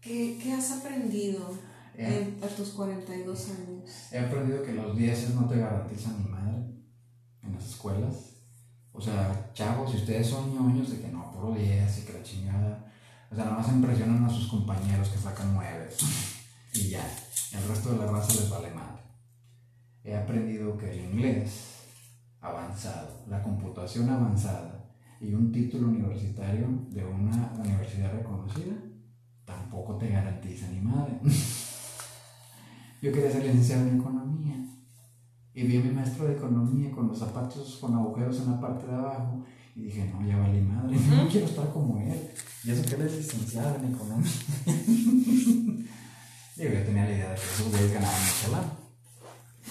[0.00, 1.52] ¿Qué, qué has aprendido
[1.96, 3.90] en, a tus 42 años?
[4.12, 6.62] He aprendido que los 10 no te garantizan ni madre
[7.42, 8.36] en las escuelas.
[8.92, 12.22] O sea, chavos, si ustedes son ñoños de que no, puro 10 y que la
[12.22, 12.92] chingada.
[13.30, 15.88] O sea, nada más impresionan a sus compañeros que sacan 9
[16.74, 17.25] y ya.
[17.52, 19.02] El resto de la raza les vale madre.
[20.04, 21.76] He aprendido que el inglés
[22.40, 28.74] avanzado, la computación avanzada y un título universitario de una universidad reconocida
[29.44, 31.20] tampoco te garantiza ni madre.
[33.02, 34.66] Yo quería ser licenciado en economía
[35.54, 38.86] y vi a mi maestro de economía con los zapatos con agujeros en la parte
[38.86, 39.44] de abajo
[39.74, 42.30] y dije, no, ya vale madre, no quiero estar como él.
[42.64, 44.30] Y eso que él es licenciado en economía.
[46.56, 48.72] Digo, yo tenía la idea de que esos güeyes ganaban mucho lana.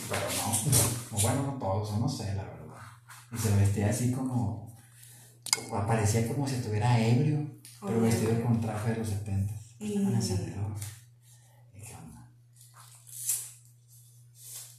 [0.07, 2.65] Pero no, o bueno, no todos, o no sé, la verdad.
[3.31, 4.77] Y se vestía así como,
[5.71, 9.53] o parecía como si estuviera ebrio, pero vestido con traje de los 70.
[9.79, 9.95] Y...
[9.95, 10.75] Encendedor.
[11.73, 12.29] ¿Y qué onda?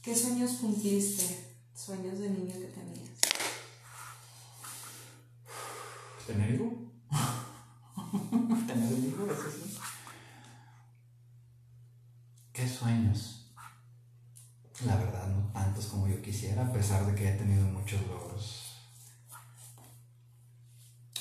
[0.01, 1.57] ¿Qué sueños cumpliste?
[1.75, 3.09] Sueños de niño que tenías.
[6.25, 6.73] ¿Tener hijo?
[8.67, 9.25] ¿Tener un hijo?
[9.25, 9.86] Eso sí.
[12.57, 13.45] ¿Qué sueños?
[14.83, 18.63] La verdad, no tantos como yo quisiera, a pesar de que he tenido muchos logros.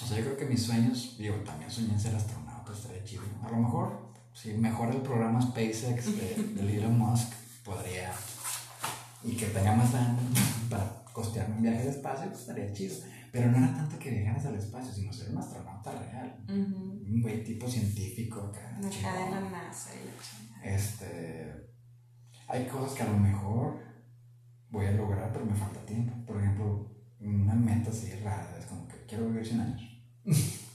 [0.02, 3.24] O sea, yo creo que mis sueños, digo, también soñé en ser astronauta, estaría chido.
[3.44, 7.30] A lo mejor, si mejora el programa SpaceX de, de Elon Musk,
[7.62, 8.14] podría.
[9.22, 9.90] Y que tenga más
[10.70, 12.96] para costearme un viaje al espacio, pues estaría chido.
[13.36, 16.44] Pero no era tanto que viajaras al espacio, sino ser un astronauta real.
[16.48, 18.78] Un güey tipo científico acá.
[18.80, 20.64] La NASA y la chingada.
[20.64, 21.66] Este.
[22.48, 23.78] Hay cosas que a lo mejor
[24.70, 26.14] voy a lograr, pero me falta tiempo.
[26.26, 29.82] Por ejemplo, una meta así rara, es como que quiero vivir 100 años.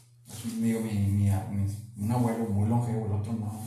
[0.60, 3.62] Digo, mi, mi, mi- un abuelo muy longevo, el otro no.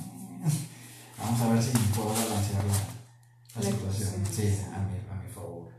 [1.18, 4.26] Vamos a ver si puedo balancear la, la situación.
[4.26, 4.58] sí.
[4.72, 5.70] a mi, a mi favor.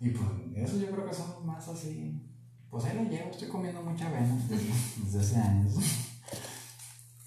[0.00, 2.29] Y pues, eso yo creo que son más así.
[2.70, 5.74] Pues ahí lo llevo, estoy comiendo mucha avena desde, hace años.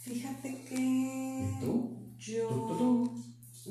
[0.01, 0.75] Fíjate que.
[0.75, 2.15] ¿Y tú?
[2.17, 2.47] Yo.
[2.47, 3.23] ¿Tú, tú, tú?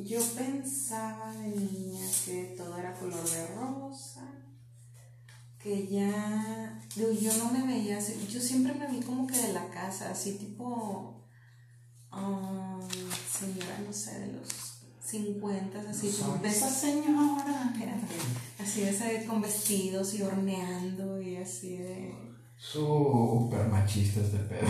[0.05, 4.27] Yo pensaba de niña que todo era color de rosa,
[5.59, 9.53] que ya, digo, yo no me veía así, yo siempre me vi como que de
[9.53, 11.27] la casa, así tipo,
[12.11, 12.81] ah,
[13.31, 14.49] señora, no sé, de los
[15.13, 16.11] 50, así
[16.43, 17.71] de esas, señora.
[17.75, 18.15] espérate,
[18.59, 22.15] así de con vestidos y horneando y así de...
[22.57, 24.69] Súper machista este pedo.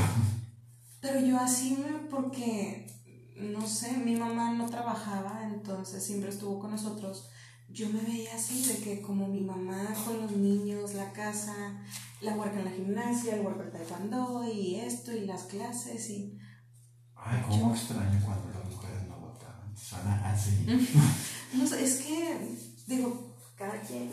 [1.00, 1.78] Pero yo así
[2.11, 2.88] porque,
[3.37, 7.28] no sé, mi mamá no trabajaba, entonces siempre estuvo con nosotros.
[7.68, 11.55] Yo me veía así, de que como mi mamá con los niños, la casa,
[12.20, 16.37] la huerca en la gimnasia, el huerco de taekwondo y esto y las clases y...
[17.14, 18.81] Ay, cómo extraño cuando las
[19.94, 20.66] así.
[21.55, 22.38] No sé, es que,
[22.87, 24.11] digo, cada quien...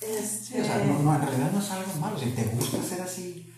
[0.00, 2.18] Este, Sí, o sea, no, no, en realidad no es algo malo.
[2.18, 3.52] Si te gusta ser así,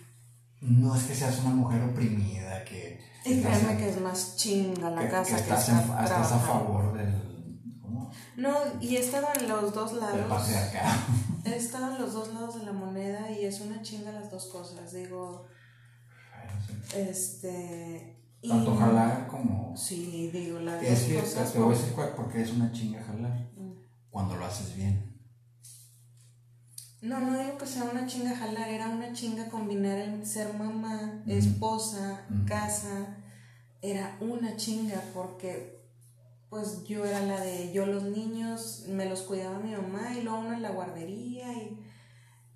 [0.61, 2.99] no es que seas una mujer oprimida que.
[3.25, 6.39] y créeme en- que es más chinga la que- casa que estás, en- estás a
[6.39, 7.79] favor del.
[7.81, 8.11] ¿Cómo?
[8.37, 10.47] No, y he estado en los dos Del lados.
[11.43, 14.45] He estado en los dos lados de la moneda y es una chinga las dos
[14.45, 14.93] cosas.
[14.93, 15.47] Digo,
[16.93, 19.75] Bueno, y- Tanto jalar como.
[19.75, 21.53] Sí, digo, las Es cosas.
[21.53, 23.51] te voy a decir cuál- por qué es una chinga jalar.
[23.57, 23.73] Mm.
[24.09, 25.15] Cuando lo haces bien.
[27.01, 31.23] No, no digo que sea una chinga jalar, era una chinga combinar el ser mamá,
[31.27, 33.17] esposa, casa.
[33.83, 35.85] Era una chinga porque,
[36.49, 40.39] pues yo era la de yo los niños, me los cuidaba mi mamá y luego
[40.39, 41.79] uno en la guardería y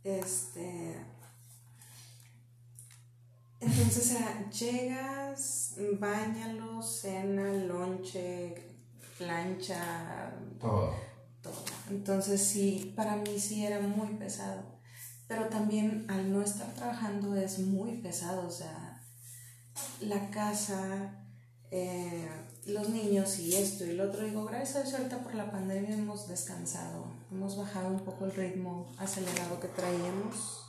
[0.03, 1.05] Este.
[3.61, 8.55] Entonces era, llegas, bañalos, cena, lonche,
[9.19, 10.33] plancha.
[10.59, 10.95] Todo.
[11.43, 11.63] Todo.
[11.89, 14.63] Entonces sí, para mí sí era muy pesado.
[15.27, 18.47] Pero también al no estar trabajando es muy pesado.
[18.47, 19.01] O sea,
[20.01, 21.23] la casa,
[21.69, 22.27] eh,
[22.65, 24.25] los niños y esto y lo otro.
[24.25, 28.33] Digo, gracias a Dios ahorita por la pandemia hemos descansado, hemos bajado un poco el
[28.33, 30.65] ritmo acelerado que traíamos.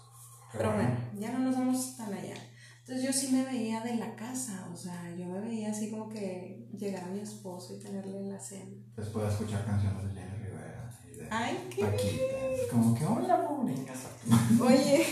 [0.52, 2.36] Pero bueno, ya no nos vamos tan allá.
[2.84, 6.08] Entonces yo sí me veía de la casa, o sea, yo me veía así como
[6.08, 8.74] que llegar a mi esposo y tenerle la cena.
[8.96, 12.70] Después de escuchar canciones de Jenny Rivera y de Ay, qué Paquita.
[12.72, 13.92] Como que, hola, pobrecita.
[14.60, 15.06] Oye,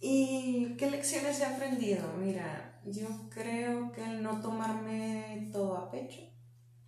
[0.00, 2.12] ¿y qué lecciones he aprendido?
[2.16, 6.20] Mira, yo creo que el no tomarme todo a pecho,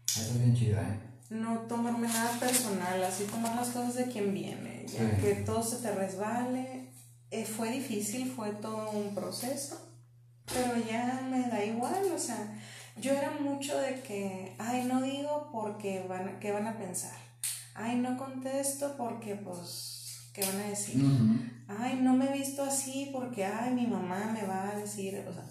[0.07, 1.01] Eso es bien chida, ¿eh?
[1.31, 5.21] no tomarme nada personal, así tomar las cosas de quien viene, ya Sí.
[5.21, 6.84] que todo se te resbale.
[7.35, 9.77] Eh, fue difícil, fue todo un proceso,
[10.47, 12.57] pero ya me da igual, o sea,
[12.97, 17.17] yo era mucho de que, ay, no digo porque van, ¿qué van a pensar?
[17.75, 21.03] Ay, no contesto porque, pues, ¿qué van a decir?
[21.67, 25.33] Ay, no me he visto así porque, ay, mi mamá me va a decir, o
[25.33, 25.49] sea.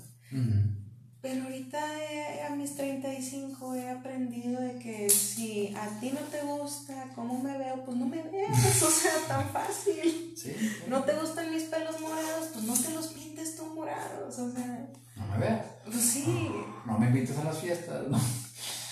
[1.24, 1.80] Pero ahorita
[2.12, 7.42] eh, a mis 35 he aprendido de que si a ti no te gusta cómo
[7.42, 10.34] me veo, pues no me veas, o sea, tan fácil.
[10.36, 10.54] Sí.
[10.90, 14.90] No te gustan mis pelos morados, pues no te los pintes tú morados, o sea,
[15.16, 15.66] No me veas.
[15.86, 16.52] pues sí.
[16.86, 18.06] No me invites a las fiestas.
[18.10, 18.20] No.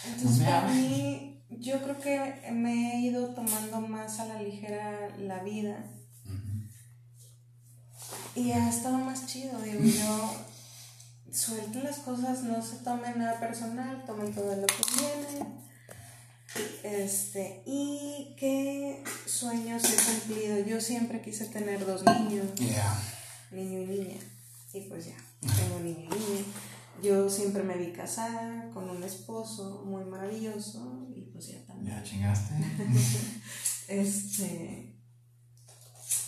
[0.07, 5.09] Entonces me para mí, yo creo que me he ido tomando más a la ligera
[5.19, 5.83] la vida.
[8.35, 10.50] Y ha estado más chido, digo yo.
[11.31, 15.61] Suelten las cosas, no se tomen nada personal, tomen todo lo que viene.
[16.83, 20.59] Este, y qué sueños he cumplido.
[20.65, 23.01] Yo siempre quise tener dos niños, Yeah.
[23.51, 24.19] niño y niña.
[24.73, 26.45] Y pues ya, tengo niño y niña.
[27.01, 31.95] Yo siempre me vi casada con un esposo muy maravilloso y pues ya también.
[31.95, 32.53] Ya chingaste.
[33.87, 34.95] Este.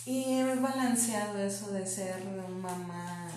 [0.06, 3.30] Y he balanceado eso de ser mamá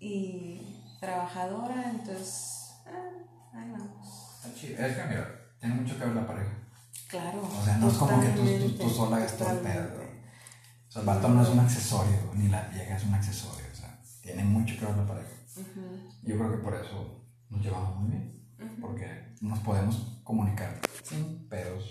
[0.00, 2.72] y trabajadora, entonces.
[2.86, 3.10] ah,
[3.54, 4.40] ahí vamos.
[4.54, 4.84] Chido.
[4.86, 5.28] Es que, mira,
[5.60, 6.52] tiene mucho que ver la pareja.
[7.08, 7.42] Claro.
[7.42, 9.88] O sea, no es como que tú- tú- tú sola hagas todo el pedo.
[10.88, 13.66] O sea, el vato no es un accesorio, ni la vieja es un accesorio.
[13.72, 15.28] O sea, tiene mucho que ver la pareja.
[15.56, 18.48] Ujú, Yo creo que por eso nos llevamos muy bien.
[18.58, 18.80] ujú.
[18.80, 21.90] Porque nos podemos comunicar sin pedos,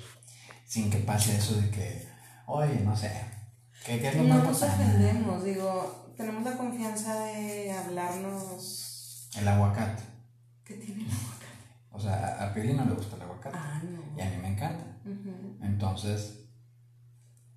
[0.65, 2.07] sin que pase eso de que,
[2.45, 3.11] oye, no sé,
[3.85, 4.83] ¿qué, qué es lo No más nos importante?
[4.83, 9.29] ofendemos, digo, tenemos la confianza de hablarnos.
[9.37, 10.03] El aguacate.
[10.65, 11.05] ¿Qué tiene?
[11.91, 13.57] O sea, a, Pili no le gusta el aguacate.
[13.57, 14.23] Ah, Y no.
[14.23, 14.83] a mí me encanta.
[15.05, 15.57] Ujú.
[15.63, 16.39] Entonces,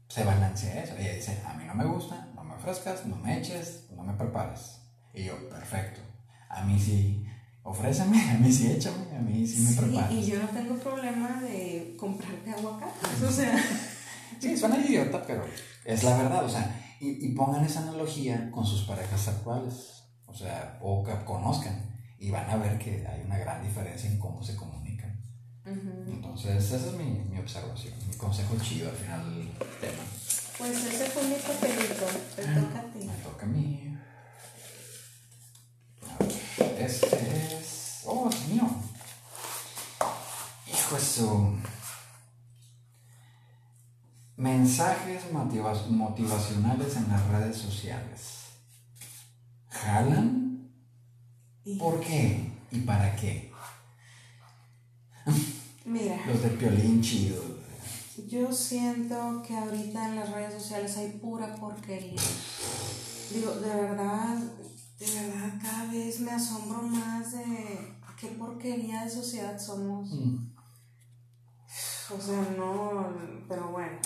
[0.08, 0.96] se balancea eso.
[0.96, 4.12] Ella dice, a mí no me gusta, no me ofrezcas, no me eches, no me
[4.14, 4.80] prepares.
[5.14, 6.00] Y yo, perfecto.
[6.48, 7.24] A mí sí,
[7.62, 10.12] ofréceme, a mí sí échame, a mí sí me Sí, prepares.
[10.12, 13.58] y yo no tengo problema de comprarte aguacates, o sea.
[14.38, 15.44] Sí, suena idiota, pero
[15.84, 16.44] es la verdad.
[16.44, 20.04] O sea, y, y pongan esa analogía con sus parejas actuales.
[20.26, 21.90] O sea, o que conozcan.
[22.18, 25.18] Y van a ver que hay una gran diferencia en cómo se comunican.
[25.64, 29.48] Entonces, esa es mi, mi observación, mi consejo chido al final del
[29.80, 30.02] tema.
[30.58, 33.06] Pues ese fue mi papelito, te toca a ti.
[33.06, 33.96] Me toca a mí.
[36.02, 38.02] A ver, este es.
[38.04, 38.68] Oh, es mío.
[40.66, 41.49] Hijo de su.
[44.40, 48.20] Mensajes motiva- motivacionales en las redes sociales.
[49.68, 50.70] ¿Jalan?
[51.78, 52.50] ¿Por qué?
[52.70, 53.52] ¿Y para qué?
[55.84, 57.44] mira, Los de Piolín chidos.
[58.28, 62.20] yo siento que ahorita en las redes sociales hay pura porquería.
[63.34, 64.36] Digo, de verdad,
[64.98, 70.10] de verdad, cada vez me asombro más de qué porquería de sociedad somos.
[70.12, 70.36] Mm.
[72.16, 73.06] O sea, no,
[73.46, 73.98] pero bueno.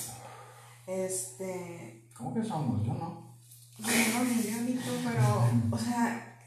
[0.87, 2.09] Este.
[2.17, 2.85] ¿Cómo que somos?
[2.87, 3.35] Yo no.
[3.79, 5.45] Yo no ni yo ni tú, pero.
[5.71, 6.39] O sea,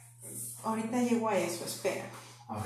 [0.63, 2.05] ahorita llego a eso, espera.
[2.49, 2.65] Ok.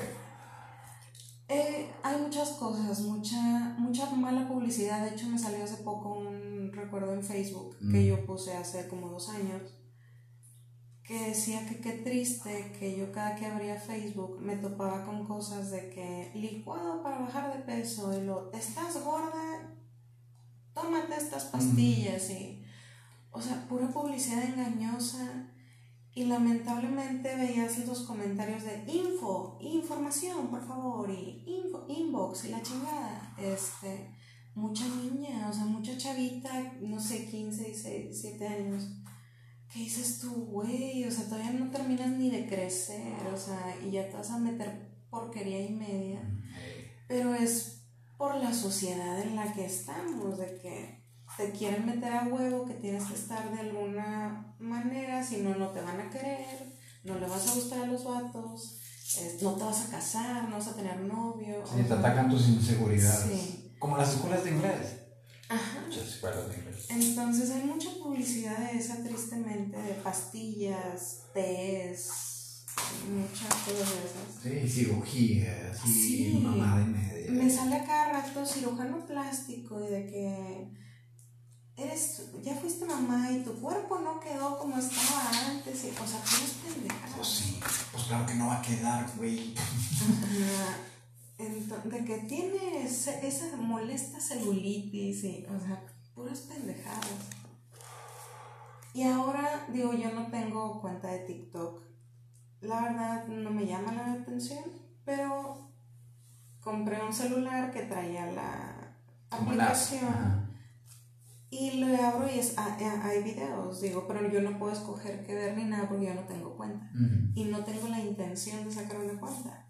[1.48, 5.04] Eh, hay muchas cosas, mucha, mucha mala publicidad.
[5.04, 8.06] De hecho, me salió hace poco un recuerdo en Facebook que Mm.
[8.06, 9.62] yo puse hace como dos años
[11.04, 15.72] que decía que qué triste que yo cada que abría Facebook me topaba con cosas
[15.72, 19.76] de que licuado para bajar de peso y lo, estás gorda,
[20.74, 22.64] tómate estas pastillas y,
[23.32, 25.52] o sea, pura publicidad engañosa
[26.14, 32.62] y lamentablemente veías los comentarios de info, información, por favor, y info, inbox y la
[32.62, 33.34] chingada.
[33.38, 34.14] Este,
[34.54, 38.90] mucha niña, o sea, mucha chavita, no sé, 15, 16, 17 años.
[39.72, 41.06] ¿Qué dices tú, güey?
[41.06, 44.38] O sea, todavía no terminas ni de crecer, o sea, y ya te vas a
[44.38, 46.22] meter porquería y media.
[47.08, 47.81] Pero es
[48.22, 51.04] por la sociedad en la que estamos, de que
[51.38, 55.70] te quieren meter a huevo, que tienes que estar de alguna manera, si no, no
[55.70, 56.72] te van a querer,
[57.04, 58.78] no le vas a gustar a los vatos,
[59.18, 61.64] eh, no te vas a casar, no vas a tener novio.
[61.66, 63.40] Sí, te atacan tus inseguridades.
[63.40, 63.76] Sí.
[63.80, 64.98] Como las escuelas de inglés.
[65.50, 65.80] Ajá.
[65.88, 66.86] Muchas escuelas de inglés.
[66.90, 72.31] Entonces hay mucha publicidad de esa, tristemente, de pastillas, tés,
[73.10, 74.70] muchas cosas de esas.
[74.70, 76.40] Sí, cirugías y sí.
[76.44, 77.32] mamá de media.
[77.32, 80.72] Me sale a cada rato cirujano plástico y de que
[81.76, 85.86] eres, ya fuiste mamá y tu cuerpo no quedó como estaba antes.
[85.86, 87.16] Y, o sea, tú eres pendeja.
[87.16, 87.60] Pues sí,
[87.92, 89.54] pues claro que no va a quedar, güey.
[91.86, 97.08] de que tienes esa molesta celulitis y, o sea, puras pendejadas.
[98.94, 101.82] Y ahora, digo, yo no tengo cuenta de TikTok.
[102.62, 104.64] La verdad no me llama la atención,
[105.04, 105.72] pero
[106.60, 108.96] compré un celular que traía la
[109.32, 110.52] aplicación.
[111.50, 115.26] Y lo abro y es, ah, ah, hay videos, digo, pero yo no puedo escoger
[115.26, 116.90] qué ver ni nada porque yo no tengo cuenta.
[117.36, 119.66] Y no tengo la intención de sacar una cuenta.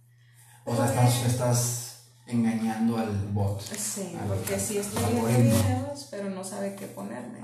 [0.65, 3.61] O sea, estás, estás, engañando al bot.
[3.61, 7.39] Sí, porque sí estoy viendo videos, pero no sabe qué ponerme.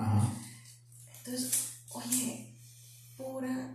[1.18, 2.54] Entonces, oye,
[3.18, 3.72] pura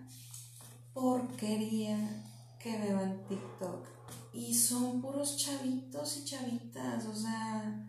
[0.92, 2.24] porquería
[2.58, 3.86] que veo en TikTok.
[4.32, 7.86] Y son puros chavitos y chavitas, o sea,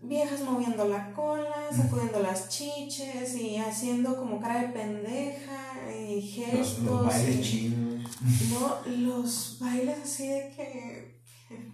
[0.00, 6.82] viejas moviendo la cola, sacudiendo las chiches y haciendo como cara de pendeja y gestos.
[6.82, 8.10] Los, bailes chinos.
[8.50, 11.16] No, los bailes así de que.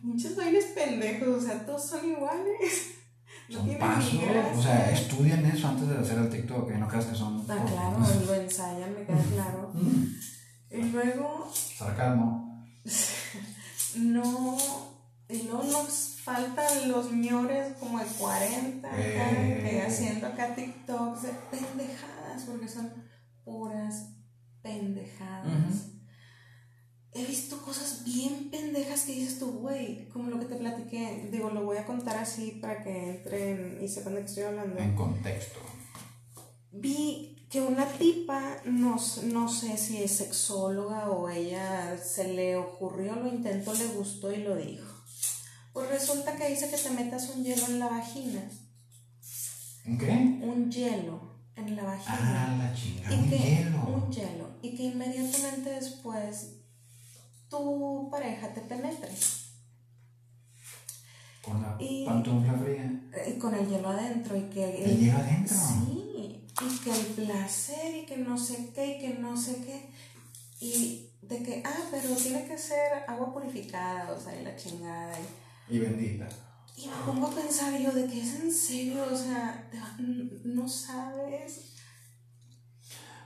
[0.02, 3.01] Muchos bailes pendejos, o sea, todos son iguales.
[3.52, 4.20] Son pasos,
[4.56, 7.44] o sea, estudian eso antes de hacer el TikTok, que no creas que son.
[7.48, 9.72] Ah, claro, lo ensayan, me queda claro.
[10.70, 11.50] y luego.
[11.52, 12.64] Sarcasmo.
[13.96, 14.56] no.
[15.28, 19.84] Y luego nos faltan los miores como de 40 eh.
[19.86, 22.92] haciendo acá TikToks de pendejadas, porque son
[23.44, 24.08] puras
[24.62, 25.91] pendejadas
[27.14, 31.28] he visto cosas bien pendejas que dices tú, güey, como lo que te platiqué.
[31.30, 34.78] Digo, lo voy a contar así para que entren y sepan de qué estoy hablando.
[34.78, 35.60] En contexto.
[36.70, 43.14] Vi que una tipa, no, no sé si es sexóloga o ella se le ocurrió,
[43.16, 44.86] lo intentó, le gustó y lo dijo.
[45.74, 48.42] Pues resulta que dice que te metas un hielo en la vagina.
[49.86, 50.12] ¿Un qué?
[50.42, 51.20] Un hielo
[51.56, 52.18] en la vagina.
[52.18, 53.16] Ah, la chingada.
[53.16, 53.86] Un hielo.
[53.86, 54.58] Un hielo.
[54.62, 56.61] Y que inmediatamente después
[57.52, 59.10] tu pareja te penetre.
[61.42, 62.88] Con la pantufla fría.
[63.28, 64.84] Y con el hielo adentro y que...
[64.84, 65.56] ¿El, hielo adentro?
[65.56, 69.90] Sí, y que el placer y que no sé qué y que no sé qué.
[70.60, 75.14] Y de que, ah, pero tiene que ser agua purificada, o sea, y la chingada.
[75.68, 76.28] Y, y bendita.
[76.76, 79.68] Y me pongo a pensar yo de que es en serio, o sea,
[80.44, 81.74] no sabes.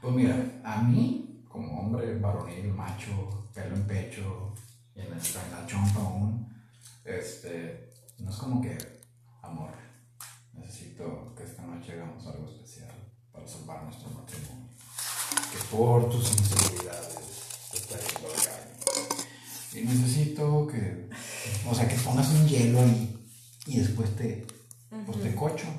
[0.01, 4.55] Pues mira, a mí, como hombre varonil, macho, pelo en pecho
[4.95, 6.47] y en la, en la chompa aún,
[7.05, 8.77] este, no es como que,
[9.43, 9.71] amor,
[10.53, 12.95] necesito que esta noche hagamos algo especial
[13.33, 14.69] para salvar nuestro matrimonio.
[15.51, 17.15] Que por tus inseguridades
[17.71, 18.67] te está yendo al gallo.
[19.73, 21.09] Y necesito que,
[21.67, 23.27] o sea, que pongas un hielo ahí
[23.67, 24.47] y después te,
[25.07, 25.67] pues te cocho.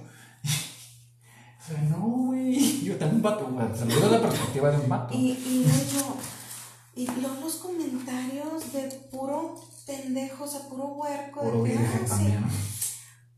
[1.60, 2.82] O sea, no, güey.
[2.86, 3.68] Yo tengo un vato, güey.
[3.68, 5.14] Me la perspectiva de un vato.
[5.14, 6.18] Y, y yo,
[6.98, 9.56] y luego los comentarios de puro
[9.86, 11.42] pendejo, o sea, puro huerco.
[11.42, 11.80] Puro de que,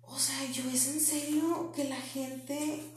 [0.02, 2.94] O sea, yo es en serio que la gente,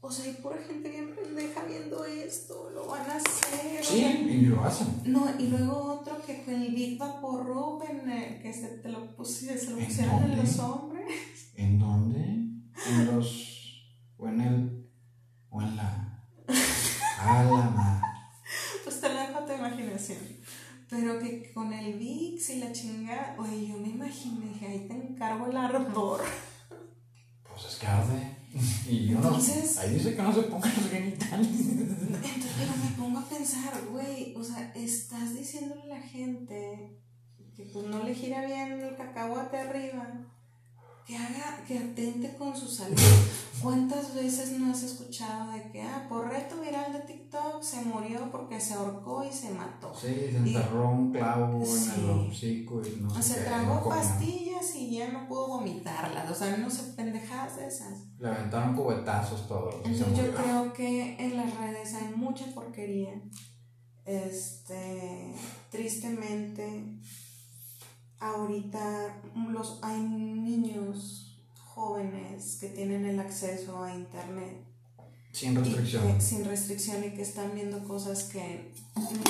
[0.00, 3.84] o sea, hay pura gente bien pendeja viendo esto, lo van a hacer.
[3.84, 4.88] Sí, y lo hacen.
[5.04, 9.14] No, y luego otro que con el Big Vapor Ruben, eh, que se, te lo,
[9.14, 11.52] pusieron, se lo pusieron en los hombres.
[11.54, 12.18] ¿En dónde?
[12.18, 13.92] En los.
[14.16, 14.90] o en el.
[15.50, 16.24] o en la.
[17.18, 18.01] A la madre
[20.88, 24.94] Pero que con el VIX y la chinga, oye, yo me imaginé que ahí te
[24.94, 26.20] encargo el ardor.
[27.48, 28.36] Pues es que arde.
[28.88, 29.80] Y yo entonces, no.
[29.80, 31.48] Ahí dice que no se pongan los genitales.
[31.48, 37.00] Entonces, pero me pongo a pensar, güey, o sea, estás diciéndole a la gente
[37.56, 40.26] que pues no le gira bien el cacahuate arriba
[41.06, 42.96] que haga, que atente con su salud.
[43.60, 48.30] ¿Cuántas veces no has escuchado de que, ah, por reto viral de TikTok se murió
[48.30, 49.92] porque se ahorcó y se mató?
[49.94, 54.96] Sí, se enterró un clavo en el hocico y no sea, qué, tragó pastillas y
[54.96, 56.30] ya no pudo vomitarlas.
[56.30, 58.06] O sea, no sé, pendejadas de esas.
[58.18, 63.20] Le aventaron cubetazos todos se Entonces yo creo que en las redes hay mucha porquería.
[64.04, 65.34] Este,
[65.70, 66.84] tristemente,
[68.22, 69.20] ahorita
[69.50, 74.64] los, hay niños jóvenes que tienen el acceso a internet
[75.32, 76.14] Sin restricción.
[76.14, 78.72] que- sin restricción y que están viendo cosas que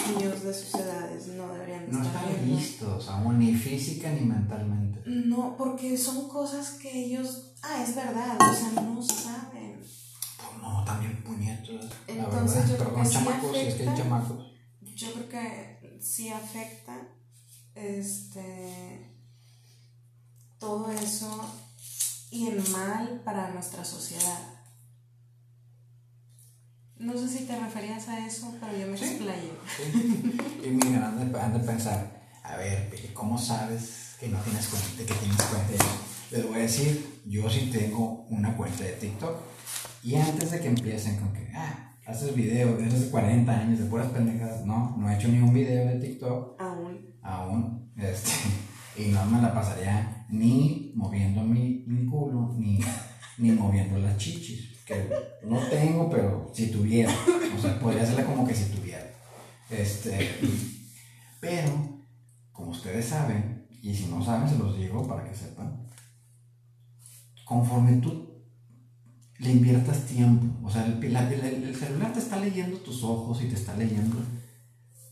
[0.09, 2.57] niños de sus edades no deberían No estar están viendo.
[2.61, 5.01] listos, aún ni física ni mentalmente.
[5.07, 9.79] No, porque son cosas que ellos, ah, es verdad, o sea, no saben.
[9.81, 11.87] Pues no, también puñetos.
[12.09, 12.69] Entonces, verdad.
[12.71, 14.03] yo creo Perdón, que sí chamacos, si es que hay afecta.
[14.03, 14.47] chamacos.
[14.95, 17.09] Yo creo que sí afecta
[17.75, 19.09] este
[20.59, 21.45] todo eso
[22.31, 24.39] y el mal para nuestra sociedad.
[26.99, 29.05] No sé si te referías a eso, pero yo me Sí.
[29.05, 29.53] explayo.
[29.77, 30.39] Sí.
[30.65, 35.43] Y miren, han de, pensar, a ver, ¿cómo sabes que no tienes cuenta, que tienes
[35.43, 35.85] cuenta?
[36.31, 39.37] Les voy a decir, yo sí tengo una cuenta de TikTok.
[40.05, 43.87] Y antes de que empiecen con que, ah, haces videos de hace 40 años de
[43.87, 47.12] puras pendejadas, no, no he hecho ni un video de TikTok Aún.
[47.23, 48.31] Aún, este,
[49.03, 52.79] y no me la pasaría ni moviendo mi, culo, ni,
[53.39, 55.09] ni moviendo las chichis, que
[55.45, 57.13] no tengo, pero si tuviera,
[57.57, 59.07] o sea, podría hacerla como que si tuviera.
[59.71, 60.31] Este,
[61.41, 62.03] pero,
[62.53, 65.87] como ustedes saben, y si no saben, se los digo para que sepan,
[67.45, 68.29] conforme tú
[69.39, 73.43] le inviertas tiempo, o sea, el, la- el- el celular te está leyendo tus ojos
[73.43, 74.17] y te está leyendo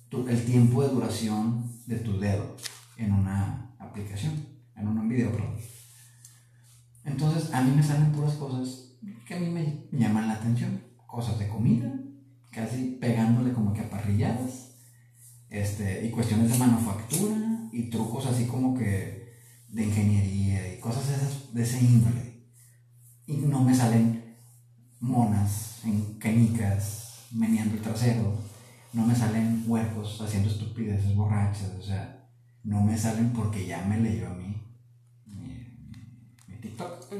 [0.08, 2.56] tu- el tiempo de duración de tu dedo
[2.96, 5.56] en una aplicación, en un video, perdón.
[7.04, 10.80] Entonces, a mí me salen puras cosas que a mí me llaman la atención.
[11.06, 11.92] Cosas de comida,
[12.52, 14.76] casi pegándole como que a parrilladas,
[15.48, 17.36] este, y cuestiones de manufactura,
[17.72, 19.34] y trucos así como que
[19.68, 22.44] de ingeniería, y cosas esas de ese índole.
[23.26, 24.36] Y no me salen
[25.00, 28.39] monas en canicas, meneando el trasero,
[28.92, 32.28] no me salen huecos haciendo estupideces borrachas, o sea,
[32.64, 34.60] no me salen porque ya me leyó a mí
[35.26, 37.12] mi, TikTok.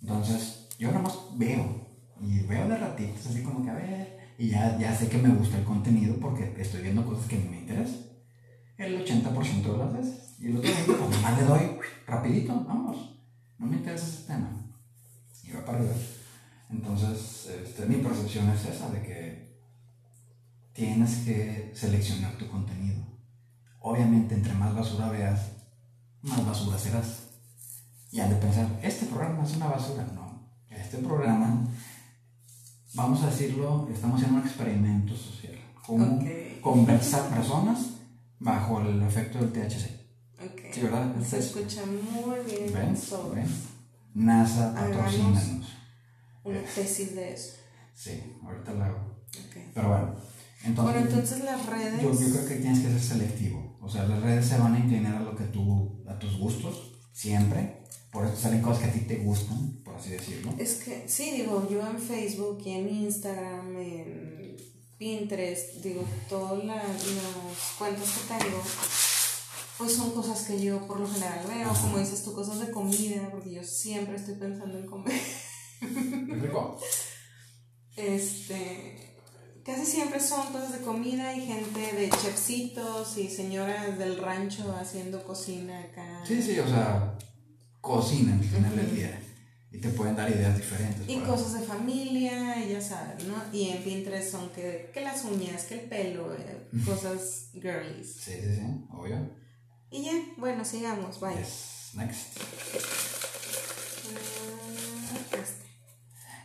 [0.00, 1.86] Entonces, yo nada más veo,
[2.20, 5.28] y veo de ratitos, así como que a ver, y ya, ya sé que me
[5.34, 8.00] gusta el contenido porque estoy viendo cosas que me interesan.
[8.78, 10.36] El 80% de las veces.
[10.40, 11.60] Y el otro 20% pues nomás le doy
[12.06, 13.20] rapidito, vamos,
[13.58, 14.50] no me interesa ese tema.
[15.44, 15.94] Y va para arriba.
[16.70, 19.51] Entonces, este, mi percepción es esa, de que
[20.72, 23.02] tienes que seleccionar tu contenido.
[23.80, 25.40] Obviamente, entre más basura veas,
[26.22, 27.28] más basura serás.
[28.10, 30.04] Y han de pensar, este programa es una basura.
[30.14, 31.66] No, este programa,
[32.94, 35.54] vamos a decirlo, estamos haciendo un experimento social.
[35.86, 36.60] Como Ok.
[36.60, 37.78] conversar personas
[38.38, 39.90] bajo el efecto del THC.
[40.44, 40.60] Ok.
[40.72, 41.14] Sí, ¿verdad?
[41.22, 42.72] Se Es- escucha muy bien.
[42.72, 42.96] ¿Ven?
[43.34, 43.46] ¿Ven?
[44.14, 45.66] NASA patrocínanos.
[46.44, 47.52] Una tesis de eso.
[47.94, 48.98] Sí, ahorita la hago.
[48.98, 49.56] Ok.
[49.74, 50.14] Pero bueno,
[50.64, 52.02] entonces, Bueno, entonces las redes.
[52.02, 53.78] yo, yo creo que tienes que ser selectivo.
[53.80, 56.92] O sea, las redes se van a inclinar a lo que tú, a tus gustos,
[57.12, 57.82] siempre.
[58.12, 60.54] Por eso salen cosas que a ti te gustan, por así decirlo.
[60.58, 64.56] Es que, sí, digo, yo en Facebook y en Instagram, en
[64.98, 68.62] Pinterest, digo, todas la- las cuentas que tengo,
[69.78, 71.80] pues son cosas que yo por lo general veo, Ajá.
[71.80, 75.20] como dices tú, cosas de comida, porque yo siempre estoy pensando en comer.
[75.80, 76.78] ¿Me explico?
[77.96, 79.11] Este,
[79.64, 85.22] casi siempre son cosas de comida y gente de chefcitos y señoras del rancho haciendo
[85.24, 86.22] cocina acá.
[86.26, 87.16] Sí, sí, o sea,
[87.80, 89.18] cocinan al final del día.
[89.70, 91.08] Y te pueden dar ideas diferentes.
[91.08, 93.36] Y cosas de familia, y ya sabes, ¿no?
[93.52, 98.16] Y en Pinterest son que, que las uñas, que el pelo, eh, cosas girlies.
[98.16, 99.30] Sí, sí, sí, obvio.
[99.90, 101.36] Y ya, bueno, sigamos, bye.
[101.36, 102.38] Yes, next.
[105.10, 105.66] Ah, este.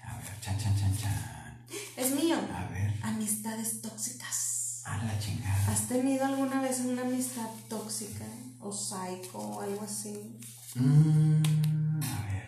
[0.05, 1.67] A ver, chan, chan, chan, chan.
[1.97, 2.37] Es mío.
[2.37, 4.81] A ver, Amistades tóxicas.
[4.83, 5.71] a la chingada.
[5.71, 8.25] ¿Has tenido alguna vez una amistad tóxica
[8.59, 10.37] o psycho o algo así?
[10.75, 12.43] Mm, a ver.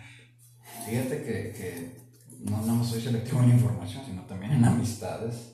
[0.86, 2.01] Fíjate que, que
[2.39, 5.53] no no soy selectivo en información, sino también en amistades.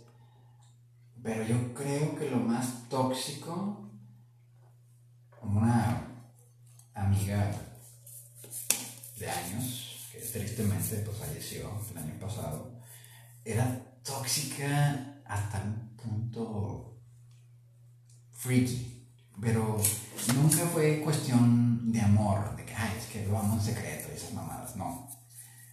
[1.21, 3.89] Pero yo creo que lo más tóxico,
[5.41, 6.01] una
[6.95, 7.51] amiga
[9.19, 12.79] de años, que tristemente pues, falleció el año pasado,
[13.43, 17.01] era tóxica hasta un punto
[18.31, 19.09] freaky.
[19.41, 19.77] Pero
[20.33, 24.15] nunca fue cuestión de amor, de que, ay, es que lo amo en secreto y
[24.15, 24.75] esas mamadas.
[24.77, 25.09] No.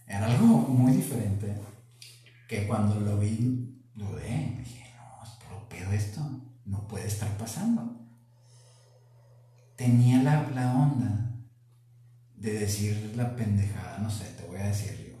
[0.05, 1.55] Era algo muy diferente.
[2.49, 4.57] Que cuando lo vi, dudé.
[4.59, 6.21] Dije, no, es puro pedo esto.
[6.65, 8.01] No puede estar pasando.
[9.77, 11.33] Tenía la, la onda
[12.35, 15.17] de decir la pendejada, no sé, te voy a decir yo.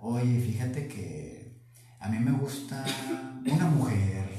[0.00, 1.39] Oye, fíjate que
[2.00, 2.84] a mí me gusta
[3.46, 4.30] una mujer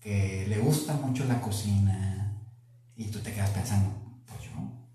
[0.00, 2.32] que le gusta mucho la cocina
[2.96, 3.90] y tú te quedas pensando,
[4.26, 4.52] pues yo,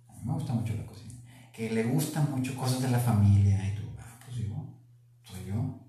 [0.09, 1.13] a mí me gusta mucho la cocina.
[1.53, 4.45] Que le gustan mucho cosas de la familia y tú, ah, pues yo,
[5.23, 5.79] soy yo.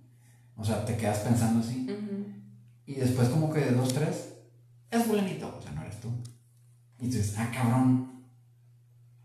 [0.56, 1.88] O sea, te quedas pensando así.
[2.84, 4.34] Y después como que de dos, tres,
[4.90, 6.10] es fulanito, o sea, no eres tú.
[6.98, 8.26] Y dices, ah, cabrón.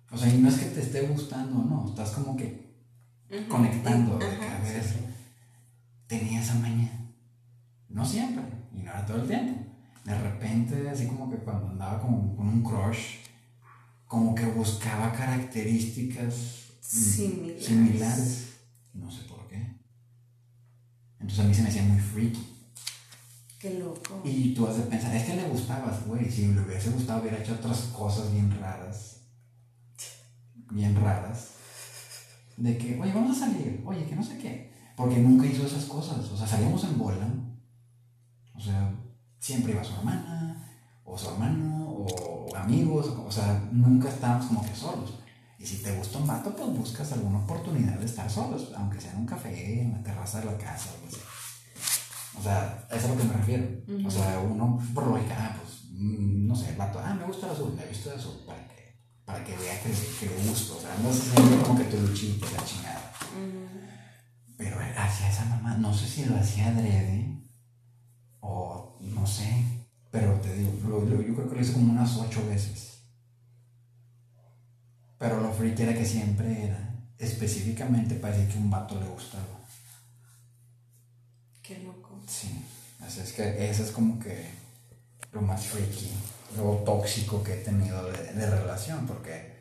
[0.09, 2.67] O sea, y no es que te esté gustando, no, estás como que
[3.49, 4.83] conectando, de que a ver,
[6.07, 6.91] tenía esa maña.
[7.89, 8.43] No siempre,
[8.73, 9.63] y no era todo el tiempo.
[10.03, 13.17] De repente, así como que cuando andaba con, con un crush,
[14.07, 16.33] como que buscaba características
[16.81, 17.65] Similares.
[17.65, 18.47] similares.
[18.93, 19.75] No sé por qué.
[21.19, 22.53] Entonces a mí se me hacía muy freaky.
[23.59, 24.21] Qué loco.
[24.23, 26.31] Y tú has de pensar, es que le gustabas, güey.
[26.31, 29.21] Si le hubiese gustado, hubiera hecho otras cosas bien raras.
[30.71, 31.49] Bien raras.
[32.55, 33.81] De que, oye, vamos a salir.
[33.85, 34.71] Oye, que no sé qué.
[34.97, 36.17] Porque nunca hizo esas cosas.
[36.31, 37.27] O sea, salíamos en bola.
[38.55, 38.91] O sea,
[39.37, 40.67] siempre iba su hermana,
[41.05, 43.13] o su hermano, o amigos.
[43.25, 45.19] O sea, nunca estábamos como que solos.
[45.59, 48.73] Y si te gusta un vato, pues buscas alguna oportunidad de estar solos.
[48.75, 51.21] Aunque sea en un café, en la terraza de la casa, o algo así.
[52.39, 53.67] O sea, eso es a lo que me refiero.
[54.03, 57.45] O sea, uno por lógica, ah, pues, mm, no sé, el vato, ah, me gusta
[57.45, 60.77] el azul, le he visto de azul, para que, para que vea que, que gusto.
[60.77, 63.13] O sea, no siente como que tu luchito, la chingada.
[64.57, 67.37] Pero él hacía esa mamá, no sé si lo hacía adrede
[68.39, 69.63] o no sé,
[70.11, 72.99] pero te digo, lo- lo- yo creo que lo hizo como unas ocho veces.
[75.19, 79.43] Pero lo freak era que siempre era, específicamente parecía que un vato le gustaba.
[81.61, 82.19] Qué loco.
[82.27, 82.63] Sí,
[83.01, 84.47] así es que eso es como que
[85.33, 86.11] lo más freaky,
[86.55, 89.55] lo tóxico que he tenido de, de relación, porque,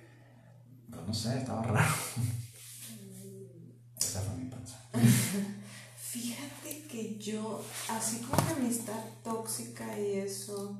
[0.90, 1.94] pues no sé, estaba raro.
[3.98, 4.75] Esa fue mi panza.
[5.96, 10.76] Fíjate que yo, así como la amistad tóxica y eso,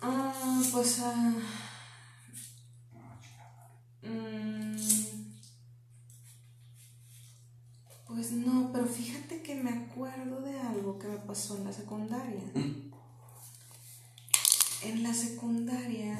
[0.00, 1.34] ah, pues, ah,
[4.02, 4.76] mm,
[8.06, 12.42] pues no, pero fíjate que me acuerdo de algo que me pasó en la secundaria.
[14.82, 16.18] En la secundaria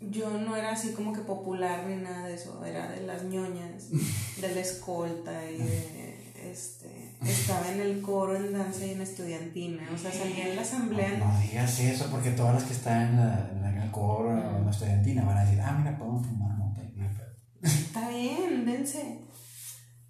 [0.00, 3.90] yo no era así como que popular ni nada de eso, era de las ñoñas,
[3.90, 9.88] de la escolta y de, este, estaba en el coro, en danza y en estudiantina,
[9.94, 11.18] o sea, salía en la asamblea.
[11.18, 14.56] No, no digas eso, porque todas las que están en, la, en el coro o
[14.58, 16.80] en la estudiantina van a decir, ah, mira, podemos fumar mota.
[16.96, 17.28] no hay pedo".
[17.62, 19.20] Está bien, dense.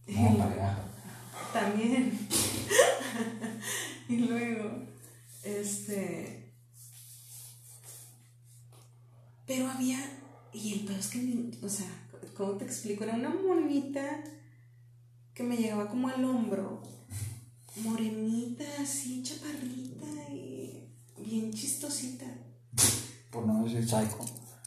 [0.07, 0.79] No, para.
[1.53, 2.17] También.
[4.09, 4.85] y luego,
[5.43, 6.40] este.
[9.51, 9.99] Pero había.
[10.53, 11.89] Y el peor es que, ni- o sea,
[12.37, 13.03] ¿cómo te explico?
[13.03, 14.23] Era una monita
[15.35, 16.81] que me llegaba como al hombro.
[17.83, 20.85] Morenita, así, chaparrita y
[21.19, 22.27] bien chistosita.
[23.33, 24.19] Por no decir psycho.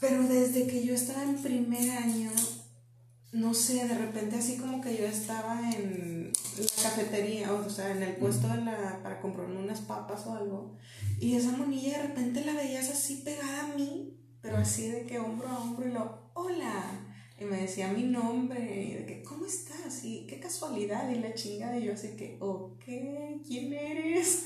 [0.01, 2.31] Pero desde que yo estaba en primer año,
[3.31, 8.03] no sé, de repente así como que yo estaba en la cafetería, o sea, en
[8.03, 10.75] el puesto de la, para comprarme unas papas o algo,
[11.21, 15.17] y esa monilla de repente la veías así pegada a mí, pero así de que
[15.19, 16.83] hombro a hombro y lo, hola,
[17.39, 20.03] y me decía mi nombre, y de que, ¿cómo estás?
[20.03, 22.83] Y qué casualidad, y la chingada, y yo así que, ok,
[23.47, 24.43] ¿quién eres?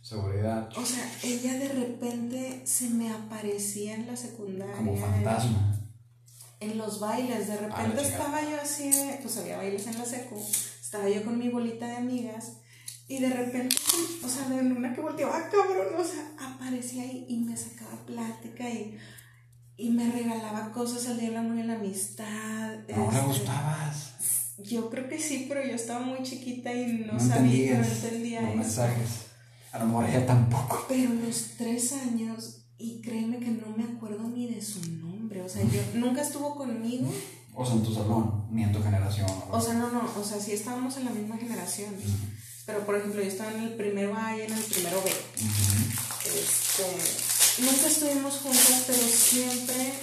[0.00, 0.70] Seguridad.
[0.76, 4.76] O sea, ella de repente se me aparecía en la secundaria.
[4.76, 5.72] Como fantasma.
[6.60, 10.04] En los bailes, de Ah, repente estaba yo así, de- pues había bailes en la
[10.04, 10.36] secu,
[10.80, 12.58] estaba yo con mi bolita de amigas
[13.08, 13.76] y de repente,
[14.24, 18.06] o sea, de una que volteaba, ah, cabrón, o sea, aparecía ahí y me sacaba
[18.06, 18.96] plática y,
[19.78, 22.76] y me regalaba cosas el día del amor y la amistad.
[22.96, 24.12] No le este, gustabas.
[24.58, 28.40] Yo creo que sí, pero yo estaba muy chiquita y no, No, sabía, no entendía
[28.40, 28.58] los eso.
[28.58, 29.08] mensajes.
[29.72, 30.86] A lo mejor ella tampoco.
[30.88, 35.48] Pero los tres años, y créeme que no me acuerdo ni de su nombre, o
[35.48, 37.12] sea, yo nunca estuvo conmigo,
[37.54, 39.26] O sea, en tu salón, ni en tu generación.
[39.50, 41.94] o sea, no, no, o sea, sí estábamos en la misma generación,
[42.64, 45.10] pero por ejemplo, yo estaba en el primero A y en el primero B,
[46.24, 46.82] este,
[47.58, 49.94] nunca estuvimos juntas, pero siempre,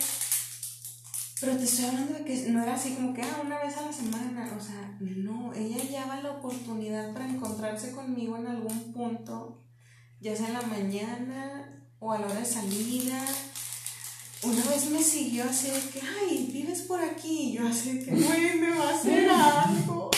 [1.40, 3.86] pero te estoy hablando de que no era así como que, ah, una vez a
[3.86, 9.64] la semana, o sea, no, ella hallaba la oportunidad para encontrarse conmigo en algún punto,
[10.20, 13.24] ya sea en la mañana o a la hora de salida.
[14.42, 18.06] Una vez me siguió así de que, ay, vives por aquí, y yo así de
[18.06, 20.12] que, güey, me va a hacer algo.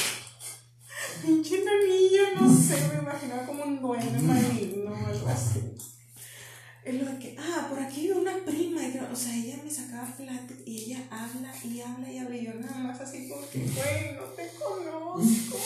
[1.21, 5.61] Pinche nanilla, no sé, me imaginaba como un duende marino o algo así.
[6.85, 8.83] Es lo de que, ah, por aquí una prima.
[8.83, 12.37] Y o sea, ella me sacaba plática y ella habla y habla y habla.
[12.37, 15.57] Y yo nada más así como que, güey, no te conozco.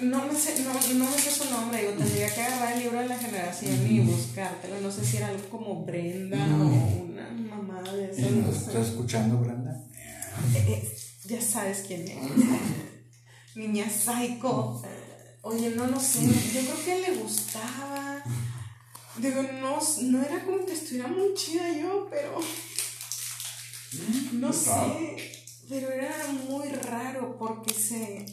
[0.00, 2.98] No me, sé, no, no me sé su nombre, digo, tendría que agarrar el libro
[2.98, 4.80] de la generación y buscártelo.
[4.80, 8.30] No sé si era algo como Brenda o una mamá de eso.
[8.30, 9.84] No ¿Estás escuchando, Brenda?
[10.54, 12.18] Eh, eh, ya sabes quién es.
[13.54, 14.82] Niña psycho.
[15.42, 16.20] Oye, no lo sé.
[16.24, 18.22] Yo creo que le gustaba.
[19.16, 22.38] Digo, no, no era como que estuviera muy chida yo, pero.
[24.32, 25.16] No sé.
[25.68, 28.24] Pero era muy raro porque se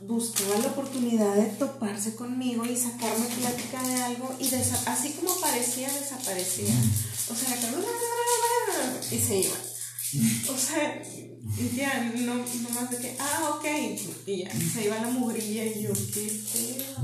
[0.00, 5.92] buscaba la oportunidad de toparse conmigo y sacarme plática de algo y así como aparecía,
[5.92, 6.74] desaparecía.
[7.28, 7.58] O sea,
[9.10, 9.56] y se iba.
[10.48, 11.02] O sea,
[11.56, 13.64] y ya, no, no más de que, ah, ok,
[14.26, 16.96] y ya, se iba la mugrilla y yo, qué feo.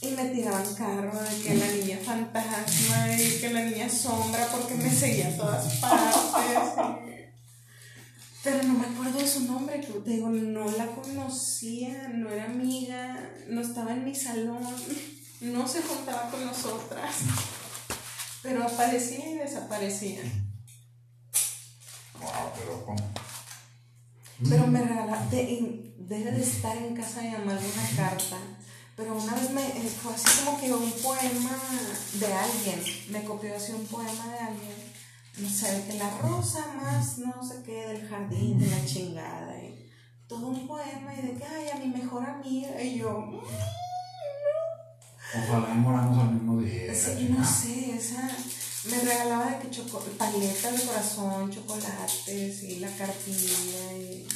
[0.00, 4.74] Y me tiraban carro de que la niña fantasma y que la niña sombra porque
[4.74, 7.12] me seguía a todas partes.
[8.42, 13.30] Pero no me acuerdo de su nombre, te digo, no la conocía, no era amiga,
[13.48, 14.66] no estaba en mi salón,
[15.40, 17.14] no se juntaba con nosotras,
[18.42, 20.22] pero aparecía y desaparecía.
[22.22, 23.10] Wow, pero ¿cómo?
[24.48, 28.36] Pero me regalaba, debe de estar en casa de mamá alguna carta,
[28.96, 31.58] pero una vez me eh, fue así como que un poema
[32.14, 34.92] de alguien, me copió así un poema de alguien
[35.38, 39.90] no sé, que la rosa más no sé qué del jardín, de la chingada, y
[40.26, 43.40] todo un poema y de que, ay, a mi mejor amiga, y yo, mm,
[45.34, 46.94] Ojalá moramos al mismo día.
[46.94, 48.28] Sí, no sé, esa,
[48.84, 54.26] me regalaba de que choco, paletas de corazón, chocolates y la cartilla y...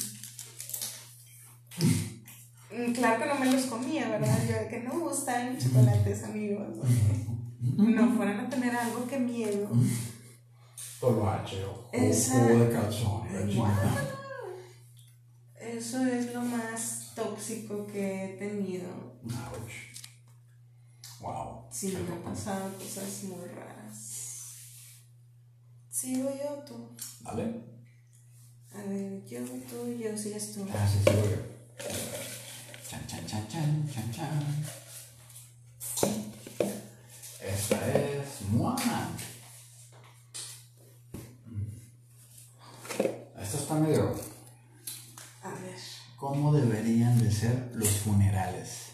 [2.71, 4.39] Mm, claro que no me los comía, ¿verdad?
[4.47, 6.67] Yo de que no gustan chocolates, amigos.
[7.77, 9.69] No fueran a tener algo que miedo.
[10.99, 13.27] Toloache o jugo de calzón.
[15.59, 18.87] Eso es lo más tóxico que he tenido.
[21.19, 21.65] Wow.
[21.71, 24.16] Sí, me han pasado cosas muy raras.
[25.99, 26.95] ¿Sigo yo tú?
[27.21, 27.59] Dale.
[28.71, 30.63] A ver, yo, tú, yo, sigues tú.
[30.71, 31.37] Ah, sí, sigo yo.
[32.87, 34.65] Chan, chan, chan, chan, chan, chan.
[37.41, 39.09] Esta es Moana.
[43.41, 44.13] Esto está medio.
[45.41, 45.79] A ver.
[46.15, 48.89] ¿Cómo deberían de ser los funerales?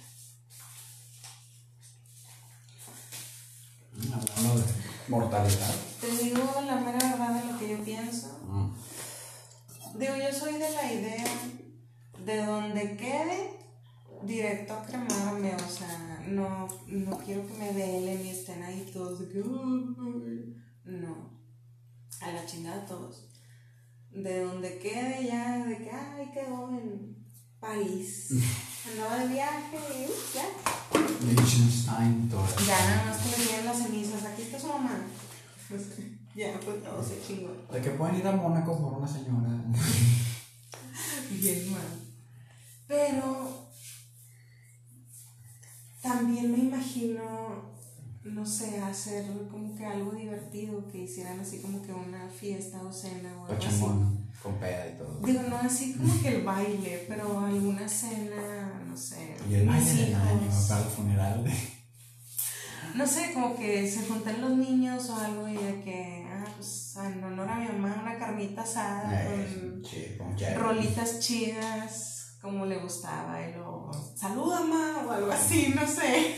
[3.94, 4.64] Hablando de
[5.10, 5.76] mortalidad.
[6.04, 8.28] Te digo la mera verdad de lo que yo pienso.
[8.46, 8.74] Mm.
[9.98, 11.24] Digo, yo soy de la idea
[12.26, 13.60] de donde quede
[14.24, 19.20] directo a cremarme, o sea, no, no quiero que me velen y estén ahí todos
[19.20, 19.40] de que,
[20.86, 21.30] no,
[22.22, 23.34] a la chingada todos
[24.14, 27.16] de donde quede ya, de que, ay, quedó en
[27.60, 28.30] París.
[28.92, 30.46] Andaba de viaje y ya.
[31.26, 34.26] Liechtenstein, todo Ya nada más que me tienen las cenizas.
[34.26, 35.00] Aquí está su mamá.
[36.36, 37.56] ya, pues todo se chingó.
[37.72, 39.50] De que pueden ir a Mónaco por una señora.
[41.32, 42.03] Bien mal.
[42.94, 43.72] Pero
[46.02, 47.74] también me imagino
[48.24, 52.94] no sé, hacer como que algo divertido, que hicieran así como que una fiesta o
[52.94, 53.82] cena o algo así.
[54.42, 55.20] con peda y todo.
[55.26, 59.36] Digo, no así como que el baile, pero alguna cena, no sé.
[59.50, 61.46] Y el baile del año para el funeral.
[62.96, 66.96] No sé, como que se juntan los niños o algo y de que, ah, pues
[67.04, 69.84] en honor a mi mamá, una carnita asada con,
[70.56, 72.13] rolitas chidas,
[72.44, 76.36] como le gustaba, y luego, saluda mamá o algo así, no sé.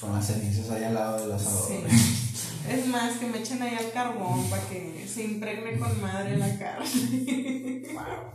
[0.00, 1.68] Con las cenizas ahí al lado del asador.
[1.68, 2.22] Sí.
[2.66, 6.58] Es más, que me echen ahí al carbón para que se impregne con madre la
[6.58, 7.82] carne.
[7.94, 8.32] Wow.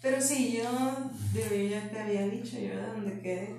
[0.00, 0.62] Pero sí, yo,
[1.34, 3.54] yo ya te había dicho, yo de donde quede,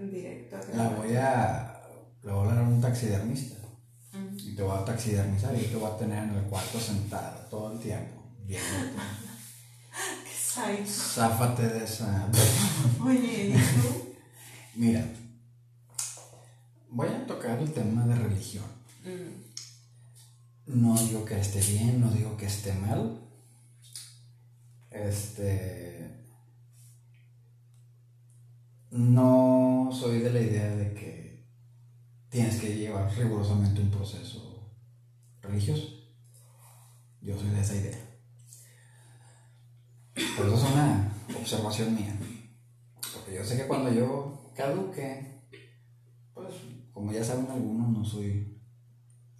[0.00, 0.66] directo acá.
[0.74, 1.80] La voy a.
[2.24, 3.56] Le voy a hablar a un taxidermista.
[4.36, 7.72] Y te voy a taxidermizar y te voy a tener en el cuarto sentada todo
[7.72, 8.20] el tiempo.
[8.44, 8.60] Bien.
[10.54, 12.28] Qué Záfate de esa.
[13.04, 14.14] Oye, ¿y tú?
[14.74, 15.06] Mira,
[16.88, 18.64] voy a tocar el tema de religión.
[19.04, 20.80] Mm.
[20.82, 23.20] No digo que esté bien, no digo que esté mal.
[24.90, 26.26] Este.
[28.90, 31.46] No soy de la idea de que
[32.28, 34.68] tienes que llevar rigurosamente un proceso
[35.40, 35.86] religioso.
[37.22, 38.09] Yo soy de esa idea.
[40.36, 42.18] Pero eso es una observación mía.
[43.14, 45.30] Porque yo sé que cuando yo caduque
[46.34, 46.54] pues,
[46.92, 48.58] como ya saben algunos, no soy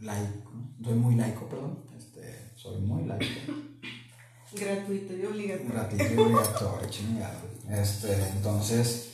[0.01, 0.53] laico,
[0.83, 3.53] soy muy laico, perdón, este, soy muy laico.
[4.53, 5.73] Gratuito y obligatorio.
[5.73, 7.39] Gratuito y obligatorio, chingado.
[7.69, 9.11] Este, entonces,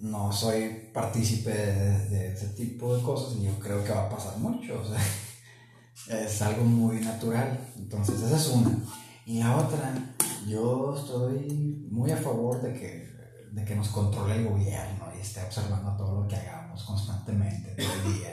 [0.00, 4.10] no soy partícipe de, de, ese tipo de cosas y yo creo que va a
[4.10, 7.72] pasar mucho, o sea, es algo muy natural.
[7.76, 8.78] Entonces, esa es una.
[9.26, 10.14] Y la otra,
[10.46, 13.10] yo estoy muy a favor de que,
[13.52, 17.92] de que nos controle el gobierno y esté observando todo lo que hagamos constantemente, todo
[17.92, 18.32] el día.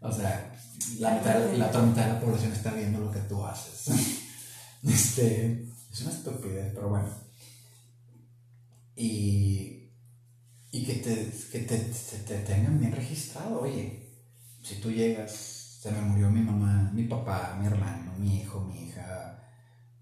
[0.00, 0.54] O sea,
[0.98, 3.90] la, mitad, la otra de la población está viendo lo que tú haces.
[4.84, 7.08] Este, es una estupidez, pero bueno.
[8.94, 9.90] Y,
[10.70, 13.62] y que, te, que te, te, tengan bien registrado.
[13.62, 14.12] Oye,
[14.62, 18.88] si tú llegas, se me murió mi mamá, mi papá, mi hermano, mi hijo, mi
[18.88, 19.33] hija,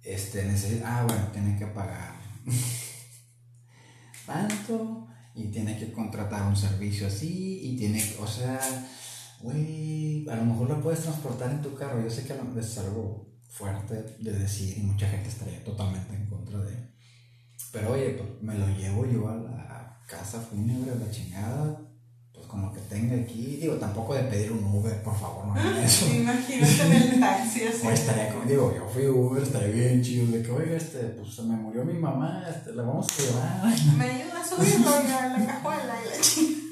[0.04, 2.20] este, necesita, ah, bueno, tiene que pagar
[4.26, 8.60] tanto y tiene que contratar un servicio así y tiene, o sea,
[9.40, 12.02] güey, a lo mejor lo puedes transportar en tu carro.
[12.02, 16.58] Yo sé que es algo fuerte de decir y mucha gente estaría totalmente en contra
[16.60, 16.92] de.
[17.72, 21.80] Pero oye, pues me lo llevo yo a la casa fúnebre, la chingada,
[22.52, 23.56] con lo que tenga aquí.
[23.56, 26.06] Digo, tampoco de pedir un Uber, por favor, no hagan eso.
[26.06, 27.86] Imagínate en el taxi así.
[27.86, 31.34] O estaría como, digo, yo fui Uber, estaría bien chido, de que, oiga, este, pues
[31.34, 33.78] se me murió mi mamá, este, la vamos a llevar.
[33.96, 36.62] Me ayuda a subirlo a la cajuela y la chingada.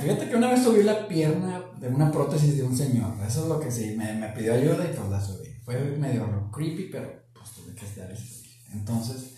[0.00, 3.12] Fíjate que una vez subí la pierna de una prótesis de un señor.
[3.26, 5.50] Eso es lo que sí, me, me pidió ayuda y pues la subí.
[5.66, 8.10] Fue medio creepy, pero pues tuve que estar
[8.72, 9.34] Entonces,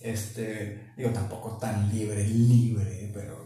[0.00, 3.41] este, digo, tampoco tan libre, libre, pero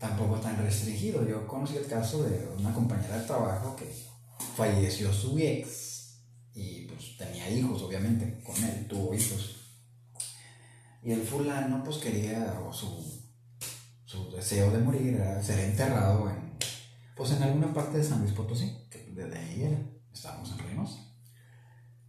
[0.00, 1.28] tampoco tan restringido.
[1.28, 3.86] Yo conocí el caso de una compañera de trabajo que
[4.56, 6.22] falleció su ex
[6.54, 9.56] y pues tenía hijos, obviamente, con él, tuvo hijos.
[11.02, 13.22] Y el fulano pues quería, o su,
[14.04, 16.56] su deseo de morir era ser enterrado en,
[17.14, 19.78] pues en alguna parte de San Luis Potosí, que desde ahí era,
[20.12, 20.98] estábamos en Reynosa.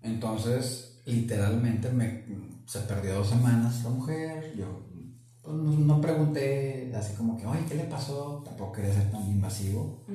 [0.02, 2.26] Entonces, literalmente me,
[2.66, 4.91] se perdió dos semanas la mujer, yo
[5.42, 8.42] pues, no, pregunté así como que, oye, ¿qué le pasó?
[8.46, 10.06] Tampoco quería ser tan invasivo.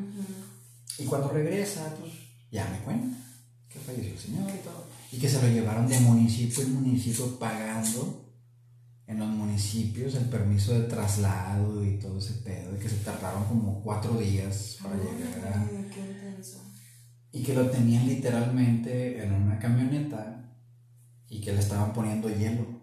[0.99, 2.13] Y cuando regresa, pues
[2.51, 3.19] ya me cuenta
[3.69, 4.85] que falleció el señor y todo.
[5.13, 8.27] Y que se lo llevaron de municipio en municipio pagando
[9.07, 13.45] en los municipios el permiso de traslado y todo ese pedo, y que se tardaron
[13.45, 15.71] como cuatro días para llegar a...
[17.31, 20.51] Y que lo tenían literalmente en una camioneta
[21.29, 22.76] y que le estaban poniendo hielo.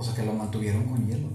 [0.00, 1.28] O sea, que lo mantuvieron con hielo.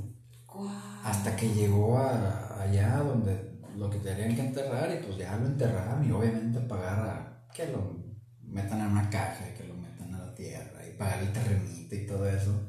[1.04, 5.46] Hasta que llegó a, allá donde lo que tenían que enterrar y pues ya lo
[5.46, 7.96] enterraron y obviamente pagar a que lo
[8.42, 11.94] metan en una caja y que lo metan a la tierra y pagar el terrenito
[11.94, 12.60] y todo eso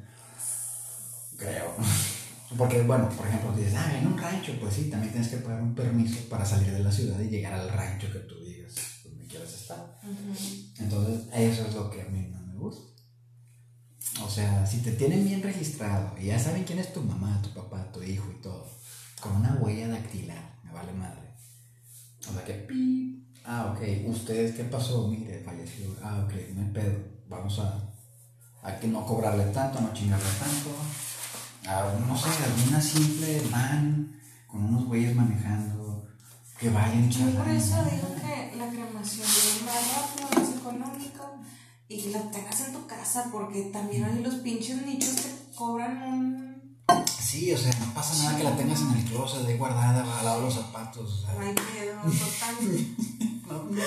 [1.38, 1.74] creo.
[2.58, 5.62] Porque, bueno, por ejemplo, dices, ah, en un rancho, pues sí, también tienes que pagar
[5.62, 9.26] un permiso para salir de la ciudad y llegar al rancho que tú digas donde
[9.26, 9.98] quieres estar.
[10.78, 12.95] Entonces, eso es lo que a mí no me gusta.
[14.22, 17.50] O sea, si te tienen bien registrado y ya saben quién es tu mamá, tu
[17.50, 18.66] papá, tu hijo y todo,
[19.20, 21.34] con una huella dactilar, me vale madre.
[22.28, 25.08] O sea, que pi, ah, ok, ustedes, ¿qué pasó?
[25.08, 26.98] Mire, falleció, ah, ok, no hay pedo,
[27.28, 27.78] vamos a,
[28.62, 30.70] a que no cobrarle tanto, no chingarle tanto.
[32.08, 36.06] No sé, alguna simple van con unos güeyes manejando,
[36.58, 41.40] que vayan Yo por eso digo que la cremación es más rápido, más económico
[41.88, 46.76] y la tengas en tu casa porque también hay los pinches nichos que cobran un...
[47.20, 50.38] Sí, o sea, no pasa nada que la tengas en el closet guardada al lado
[50.38, 51.10] de los zapatos.
[51.10, 51.34] O sea.
[51.34, 52.54] No hay miedo, total.
[53.46, 53.82] no, no,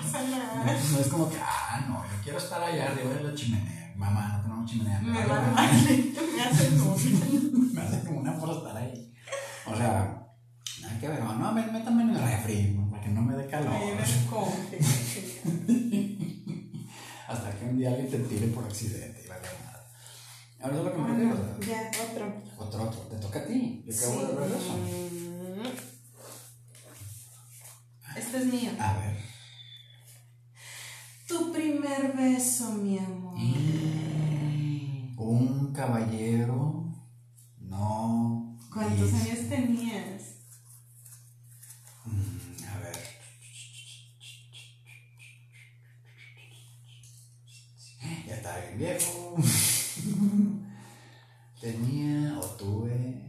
[0.00, 0.64] pasa nada.
[0.64, 3.94] No, es como que, ah, no, yo quiero estar allá arriba de la chimenea.
[3.96, 5.00] Mamá, no tenemos chimenea.
[5.00, 9.14] Me, me, me hacen me hace como una por estar ahí.
[9.66, 10.26] O sea,
[10.82, 13.72] nada que ver, no, métame en el refri, para que no me dé calor.
[17.34, 19.90] Hasta que un día alguien te tire por accidente y vaya nada.
[20.62, 21.66] Ahora es lo que me.
[21.66, 22.42] Ya, otro.
[22.56, 23.00] Otro, otro.
[23.10, 23.84] Te toca a ti.
[23.84, 24.78] Yo acabo de ver eso.
[28.16, 28.70] Este es mío.
[28.78, 29.16] A ver.
[31.26, 33.34] Tu primer beso, mi amor.
[35.16, 36.84] Un caballero
[37.58, 38.56] no.
[38.72, 40.22] ¿Cuántos años tenías?
[42.04, 43.13] Mm, a ver.
[48.44, 49.36] Estaba bien viejo.
[51.60, 53.22] Tenía o tuve.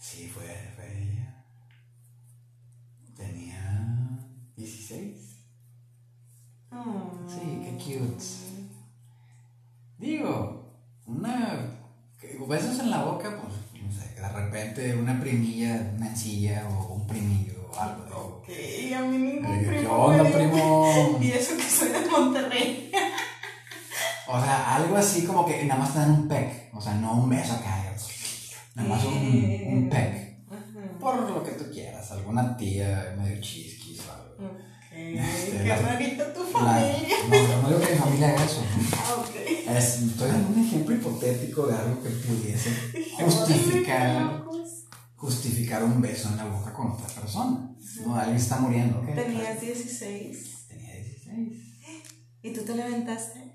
[0.00, 1.44] Sí, fue, fue ella.
[3.16, 4.18] Tenía
[4.56, 5.16] 16.
[7.28, 8.24] Sí, qué cute.
[9.98, 10.74] Digo,
[11.06, 11.70] una
[12.48, 17.06] besos en la boca, pues, no sé, de repente una primilla, una encilla o un
[17.06, 18.38] primillo o algo.
[18.42, 18.48] Ok,
[18.94, 19.80] a mí ningún primo.
[19.80, 21.18] ¿Qué onda, me dio- primo?
[21.22, 22.90] Y eso que soy de Monterrey.
[24.26, 26.74] O sea, algo así como que nada más te dan un peck.
[26.74, 27.80] O sea, no un beso acá.
[28.74, 30.38] Nada más un, un peck.
[30.50, 30.98] Ajá.
[30.98, 32.10] Por lo que tú quieras.
[32.10, 34.58] Alguna tía medio chisquis o algo.
[34.92, 37.16] Este, qué rarito tu La- familia.
[37.28, 38.62] no, no digo que mi familia haga eso.
[38.96, 39.36] Ah, ok.
[39.76, 42.70] Es- estoy dando un ejemplo hipotético de algo que pudiese
[43.24, 44.44] justificar,
[45.16, 47.70] justificar un beso en la boca con otra persona.
[48.06, 49.00] No, alguien está muriendo.
[49.00, 51.62] Tenías 16 Tenía 16.
[52.42, 53.53] y tú te levantaste.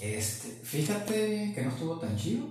[0.00, 2.46] Este, fíjate que no estuvo tan chido.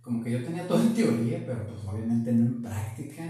[0.00, 3.24] Como que yo tenía todo en teoría, pero pues obviamente no en práctica.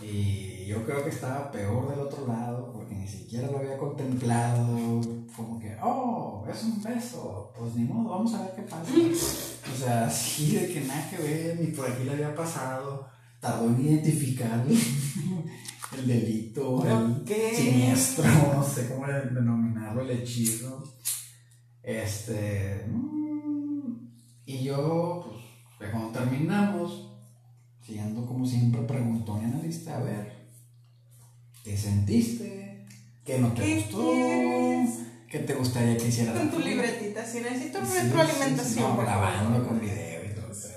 [0.00, 5.00] Y yo creo que estaba peor del otro lado, porque ni siquiera lo había contemplado.
[5.36, 7.52] Como que, oh, es un beso.
[7.58, 8.90] Pues ni modo, vamos a ver qué pasa.
[8.92, 13.06] O sea, así de que nada que ver, ni por aquí le había pasado.
[13.40, 14.64] Tardó en identificar
[15.98, 18.24] el delito, el siniestro,
[18.54, 20.91] no sé cómo denominarlo, el hechizo.
[21.82, 22.84] Este.
[22.88, 23.96] mm,
[24.46, 25.24] Y yo,
[25.78, 27.08] pues, cuando terminamos,
[27.84, 30.32] siendo como siempre preguntón y analista, a ver,
[31.64, 32.86] ¿qué sentiste?
[33.24, 34.10] ¿Qué no te ¿Qué gustó?
[34.12, 34.98] quieres?
[35.30, 36.34] ¿Qué te gustaría que hiciera?
[36.34, 38.96] Con tu libretita, si necesito Sí, sí, sí, retroalimentación.
[38.96, 40.50] no, grabando con video y todo.
[40.52, 40.74] este,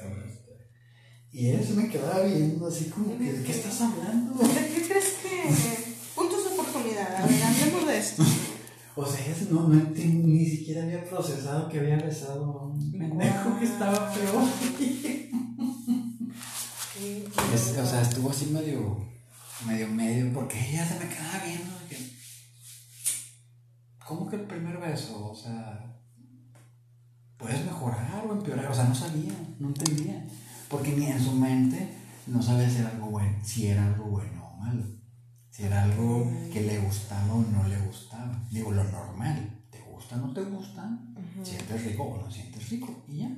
[1.34, 4.42] Y él se me quedaba viendo así como ¿de qué estás hablando?
[4.42, 5.96] ¿De qué crees que?
[6.16, 8.24] Puntos de oportunidad, a ver, hablemos de esto.
[8.98, 13.60] O sea, ese no, no ni siquiera había procesado que había besado a un pendejo
[13.60, 14.44] que estaba peor.
[17.54, 19.06] Es- o sea, estuvo así medio,
[19.68, 21.72] medio, medio, porque ella se me quedaba viendo.
[21.80, 21.98] de que,
[24.08, 25.30] ¿Cómo que el primer beso?
[25.32, 26.00] O sea,
[27.38, 28.72] puedes mejorar o empeorar.
[28.72, 30.26] O sea, no sabía, no entendía.
[30.70, 31.90] Porque ni en su mente
[32.28, 34.86] no sabía si era algo bueno, si era algo bueno o malo.
[35.56, 38.46] Si era algo que le gustaba o no le gustaba.
[38.52, 39.64] Digo, lo normal.
[39.72, 41.00] ¿Te gusta o no te gusta?
[41.44, 43.06] ¿Sientes rico o no sientes rico?
[43.08, 43.30] Y ya.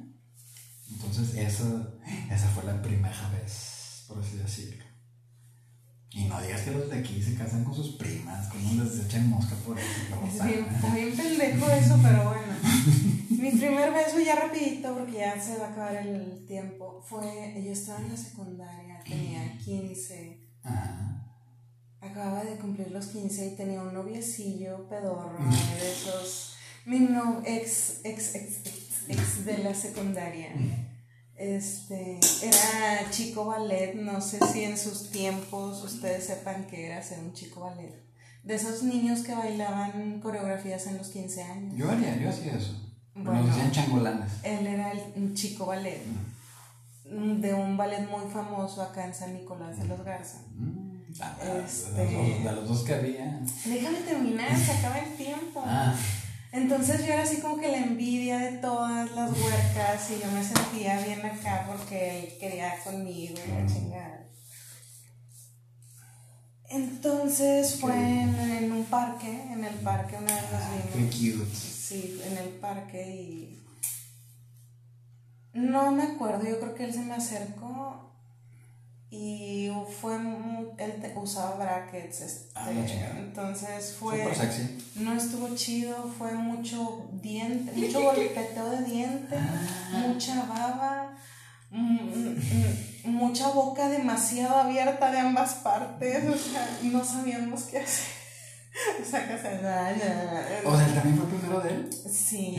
[0.89, 1.93] Entonces, esa,
[2.31, 4.83] esa fue la primera vez, por así decirlo.
[6.09, 9.29] Y no digas que los de aquí se casan con sus primas, como les echan
[9.29, 9.87] mosca por eso.
[10.09, 10.53] luego Es saben.
[10.63, 12.53] bien, está bien pendejo eso, pero bueno.
[13.29, 17.71] Mi primer beso ya rapidito, porque ya se va a acabar el tiempo, fue, yo
[17.71, 21.26] estaba en la secundaria, tenía 15, Ajá.
[22.07, 25.37] Acababa de cumplir los 15 y tenía un noviecillo pedorro
[25.79, 26.55] de esos,
[26.85, 28.67] mi no, ex, ex, ex,
[29.07, 30.49] ex, de la secundaria.
[31.35, 37.19] Este, era chico ballet, no sé si en sus tiempos ustedes sepan que era ser
[37.19, 37.93] un chico ballet.
[38.43, 41.75] De esos niños que bailaban coreografías en los 15 años.
[41.75, 42.81] Yo haría, yo hacía eso.
[43.13, 43.41] Bueno.
[43.41, 44.31] Nos decían changolanes.
[44.43, 46.01] Él era el, un chico ballet,
[47.05, 50.39] de un ballet muy famoso acá en San Nicolás de los Garza.
[50.55, 50.86] Mm,
[51.21, 53.39] ah, Este- de, los dos, de los dos que había.
[53.65, 55.63] Déjame terminar, se acaba el tiempo.
[55.65, 55.95] Ah,
[56.51, 60.43] Entonces yo era así como que la envidia de todas las huercas y yo me
[60.43, 64.23] sentía bien acá porque él quería conmigo y la chingada.
[66.69, 70.61] Entonces fue en, en un parque, en el parque una vez nos
[71.13, 71.47] qué vimos.
[71.49, 73.63] Sí, en el parque y...
[75.53, 78.06] No me acuerdo, yo creo que él se me acercó
[79.09, 80.15] y fue...
[80.77, 82.69] Él te- usaba brackets, este, Ah,
[83.17, 84.19] entonces fue...
[84.21, 84.77] Súper sexy.
[84.95, 90.03] No estuvo chido, fue mucho diente, mucho golpeteo de dientes, Ah.
[90.07, 91.15] mucha baba,
[91.69, 92.35] mm, mm,
[93.05, 98.05] mm, mucha boca demasiado abierta de ambas partes, o sea, no sabíamos qué hacer.
[99.01, 99.55] O sea, que hacer
[100.65, 101.89] O sea, ¿también fue el primero de él?
[102.13, 102.57] Sí.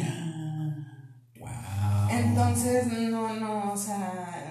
[1.38, 1.49] Wow.
[2.11, 4.47] Entonces, no, no, o sea,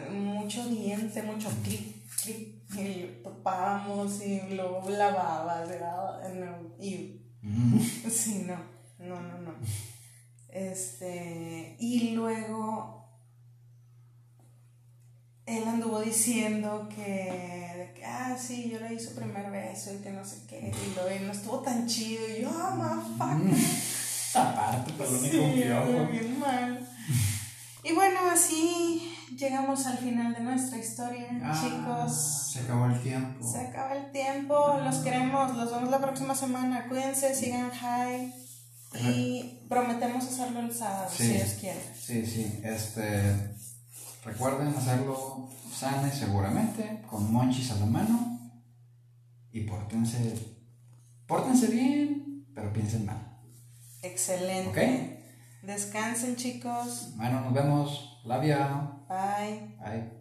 [0.47, 5.67] mucho diente, mucho clic, clic, y topábamos y luego lavabas,
[6.79, 7.77] y Mm.
[8.09, 8.55] Sí, no,
[8.99, 9.53] no, no, no.
[10.49, 13.05] Este, y luego
[15.45, 17.03] él anduvo diciendo que,
[17.77, 20.71] de que, ah, sí, yo le di su primer beso y que no sé qué,
[20.73, 23.57] y y no estuvo tan chido, y yo, ah, motherfucker.
[24.33, 26.07] Aparte, pero lo Sí, único piojo.
[26.11, 26.89] bien mal.
[27.83, 32.51] Y bueno, así llegamos al final de nuestra historia, Ah, chicos.
[32.53, 33.45] Se acabó el tiempo.
[33.51, 36.87] Se acaba el tiempo, los queremos, los vemos la próxima semana.
[36.87, 38.33] Cuídense, sigan high
[38.93, 41.23] y prometemos hacerlo el sábado, Sí.
[41.25, 41.81] si Dios quiere.
[41.99, 42.59] Sí, sí.
[42.63, 43.55] Este.
[44.25, 48.39] Recuerden hacerlo sana y seguramente, con monchis a la mano.
[49.51, 50.55] Y pórtense.
[51.27, 53.37] Pórtense bien, pero piensen mal.
[54.01, 54.69] Excelente.
[54.69, 55.65] Ok.
[55.65, 57.13] Descansen, chicos.
[57.15, 58.21] Bueno, nos vemos.
[58.25, 58.96] Love.
[59.09, 59.61] Bye.
[59.79, 60.16] Bye.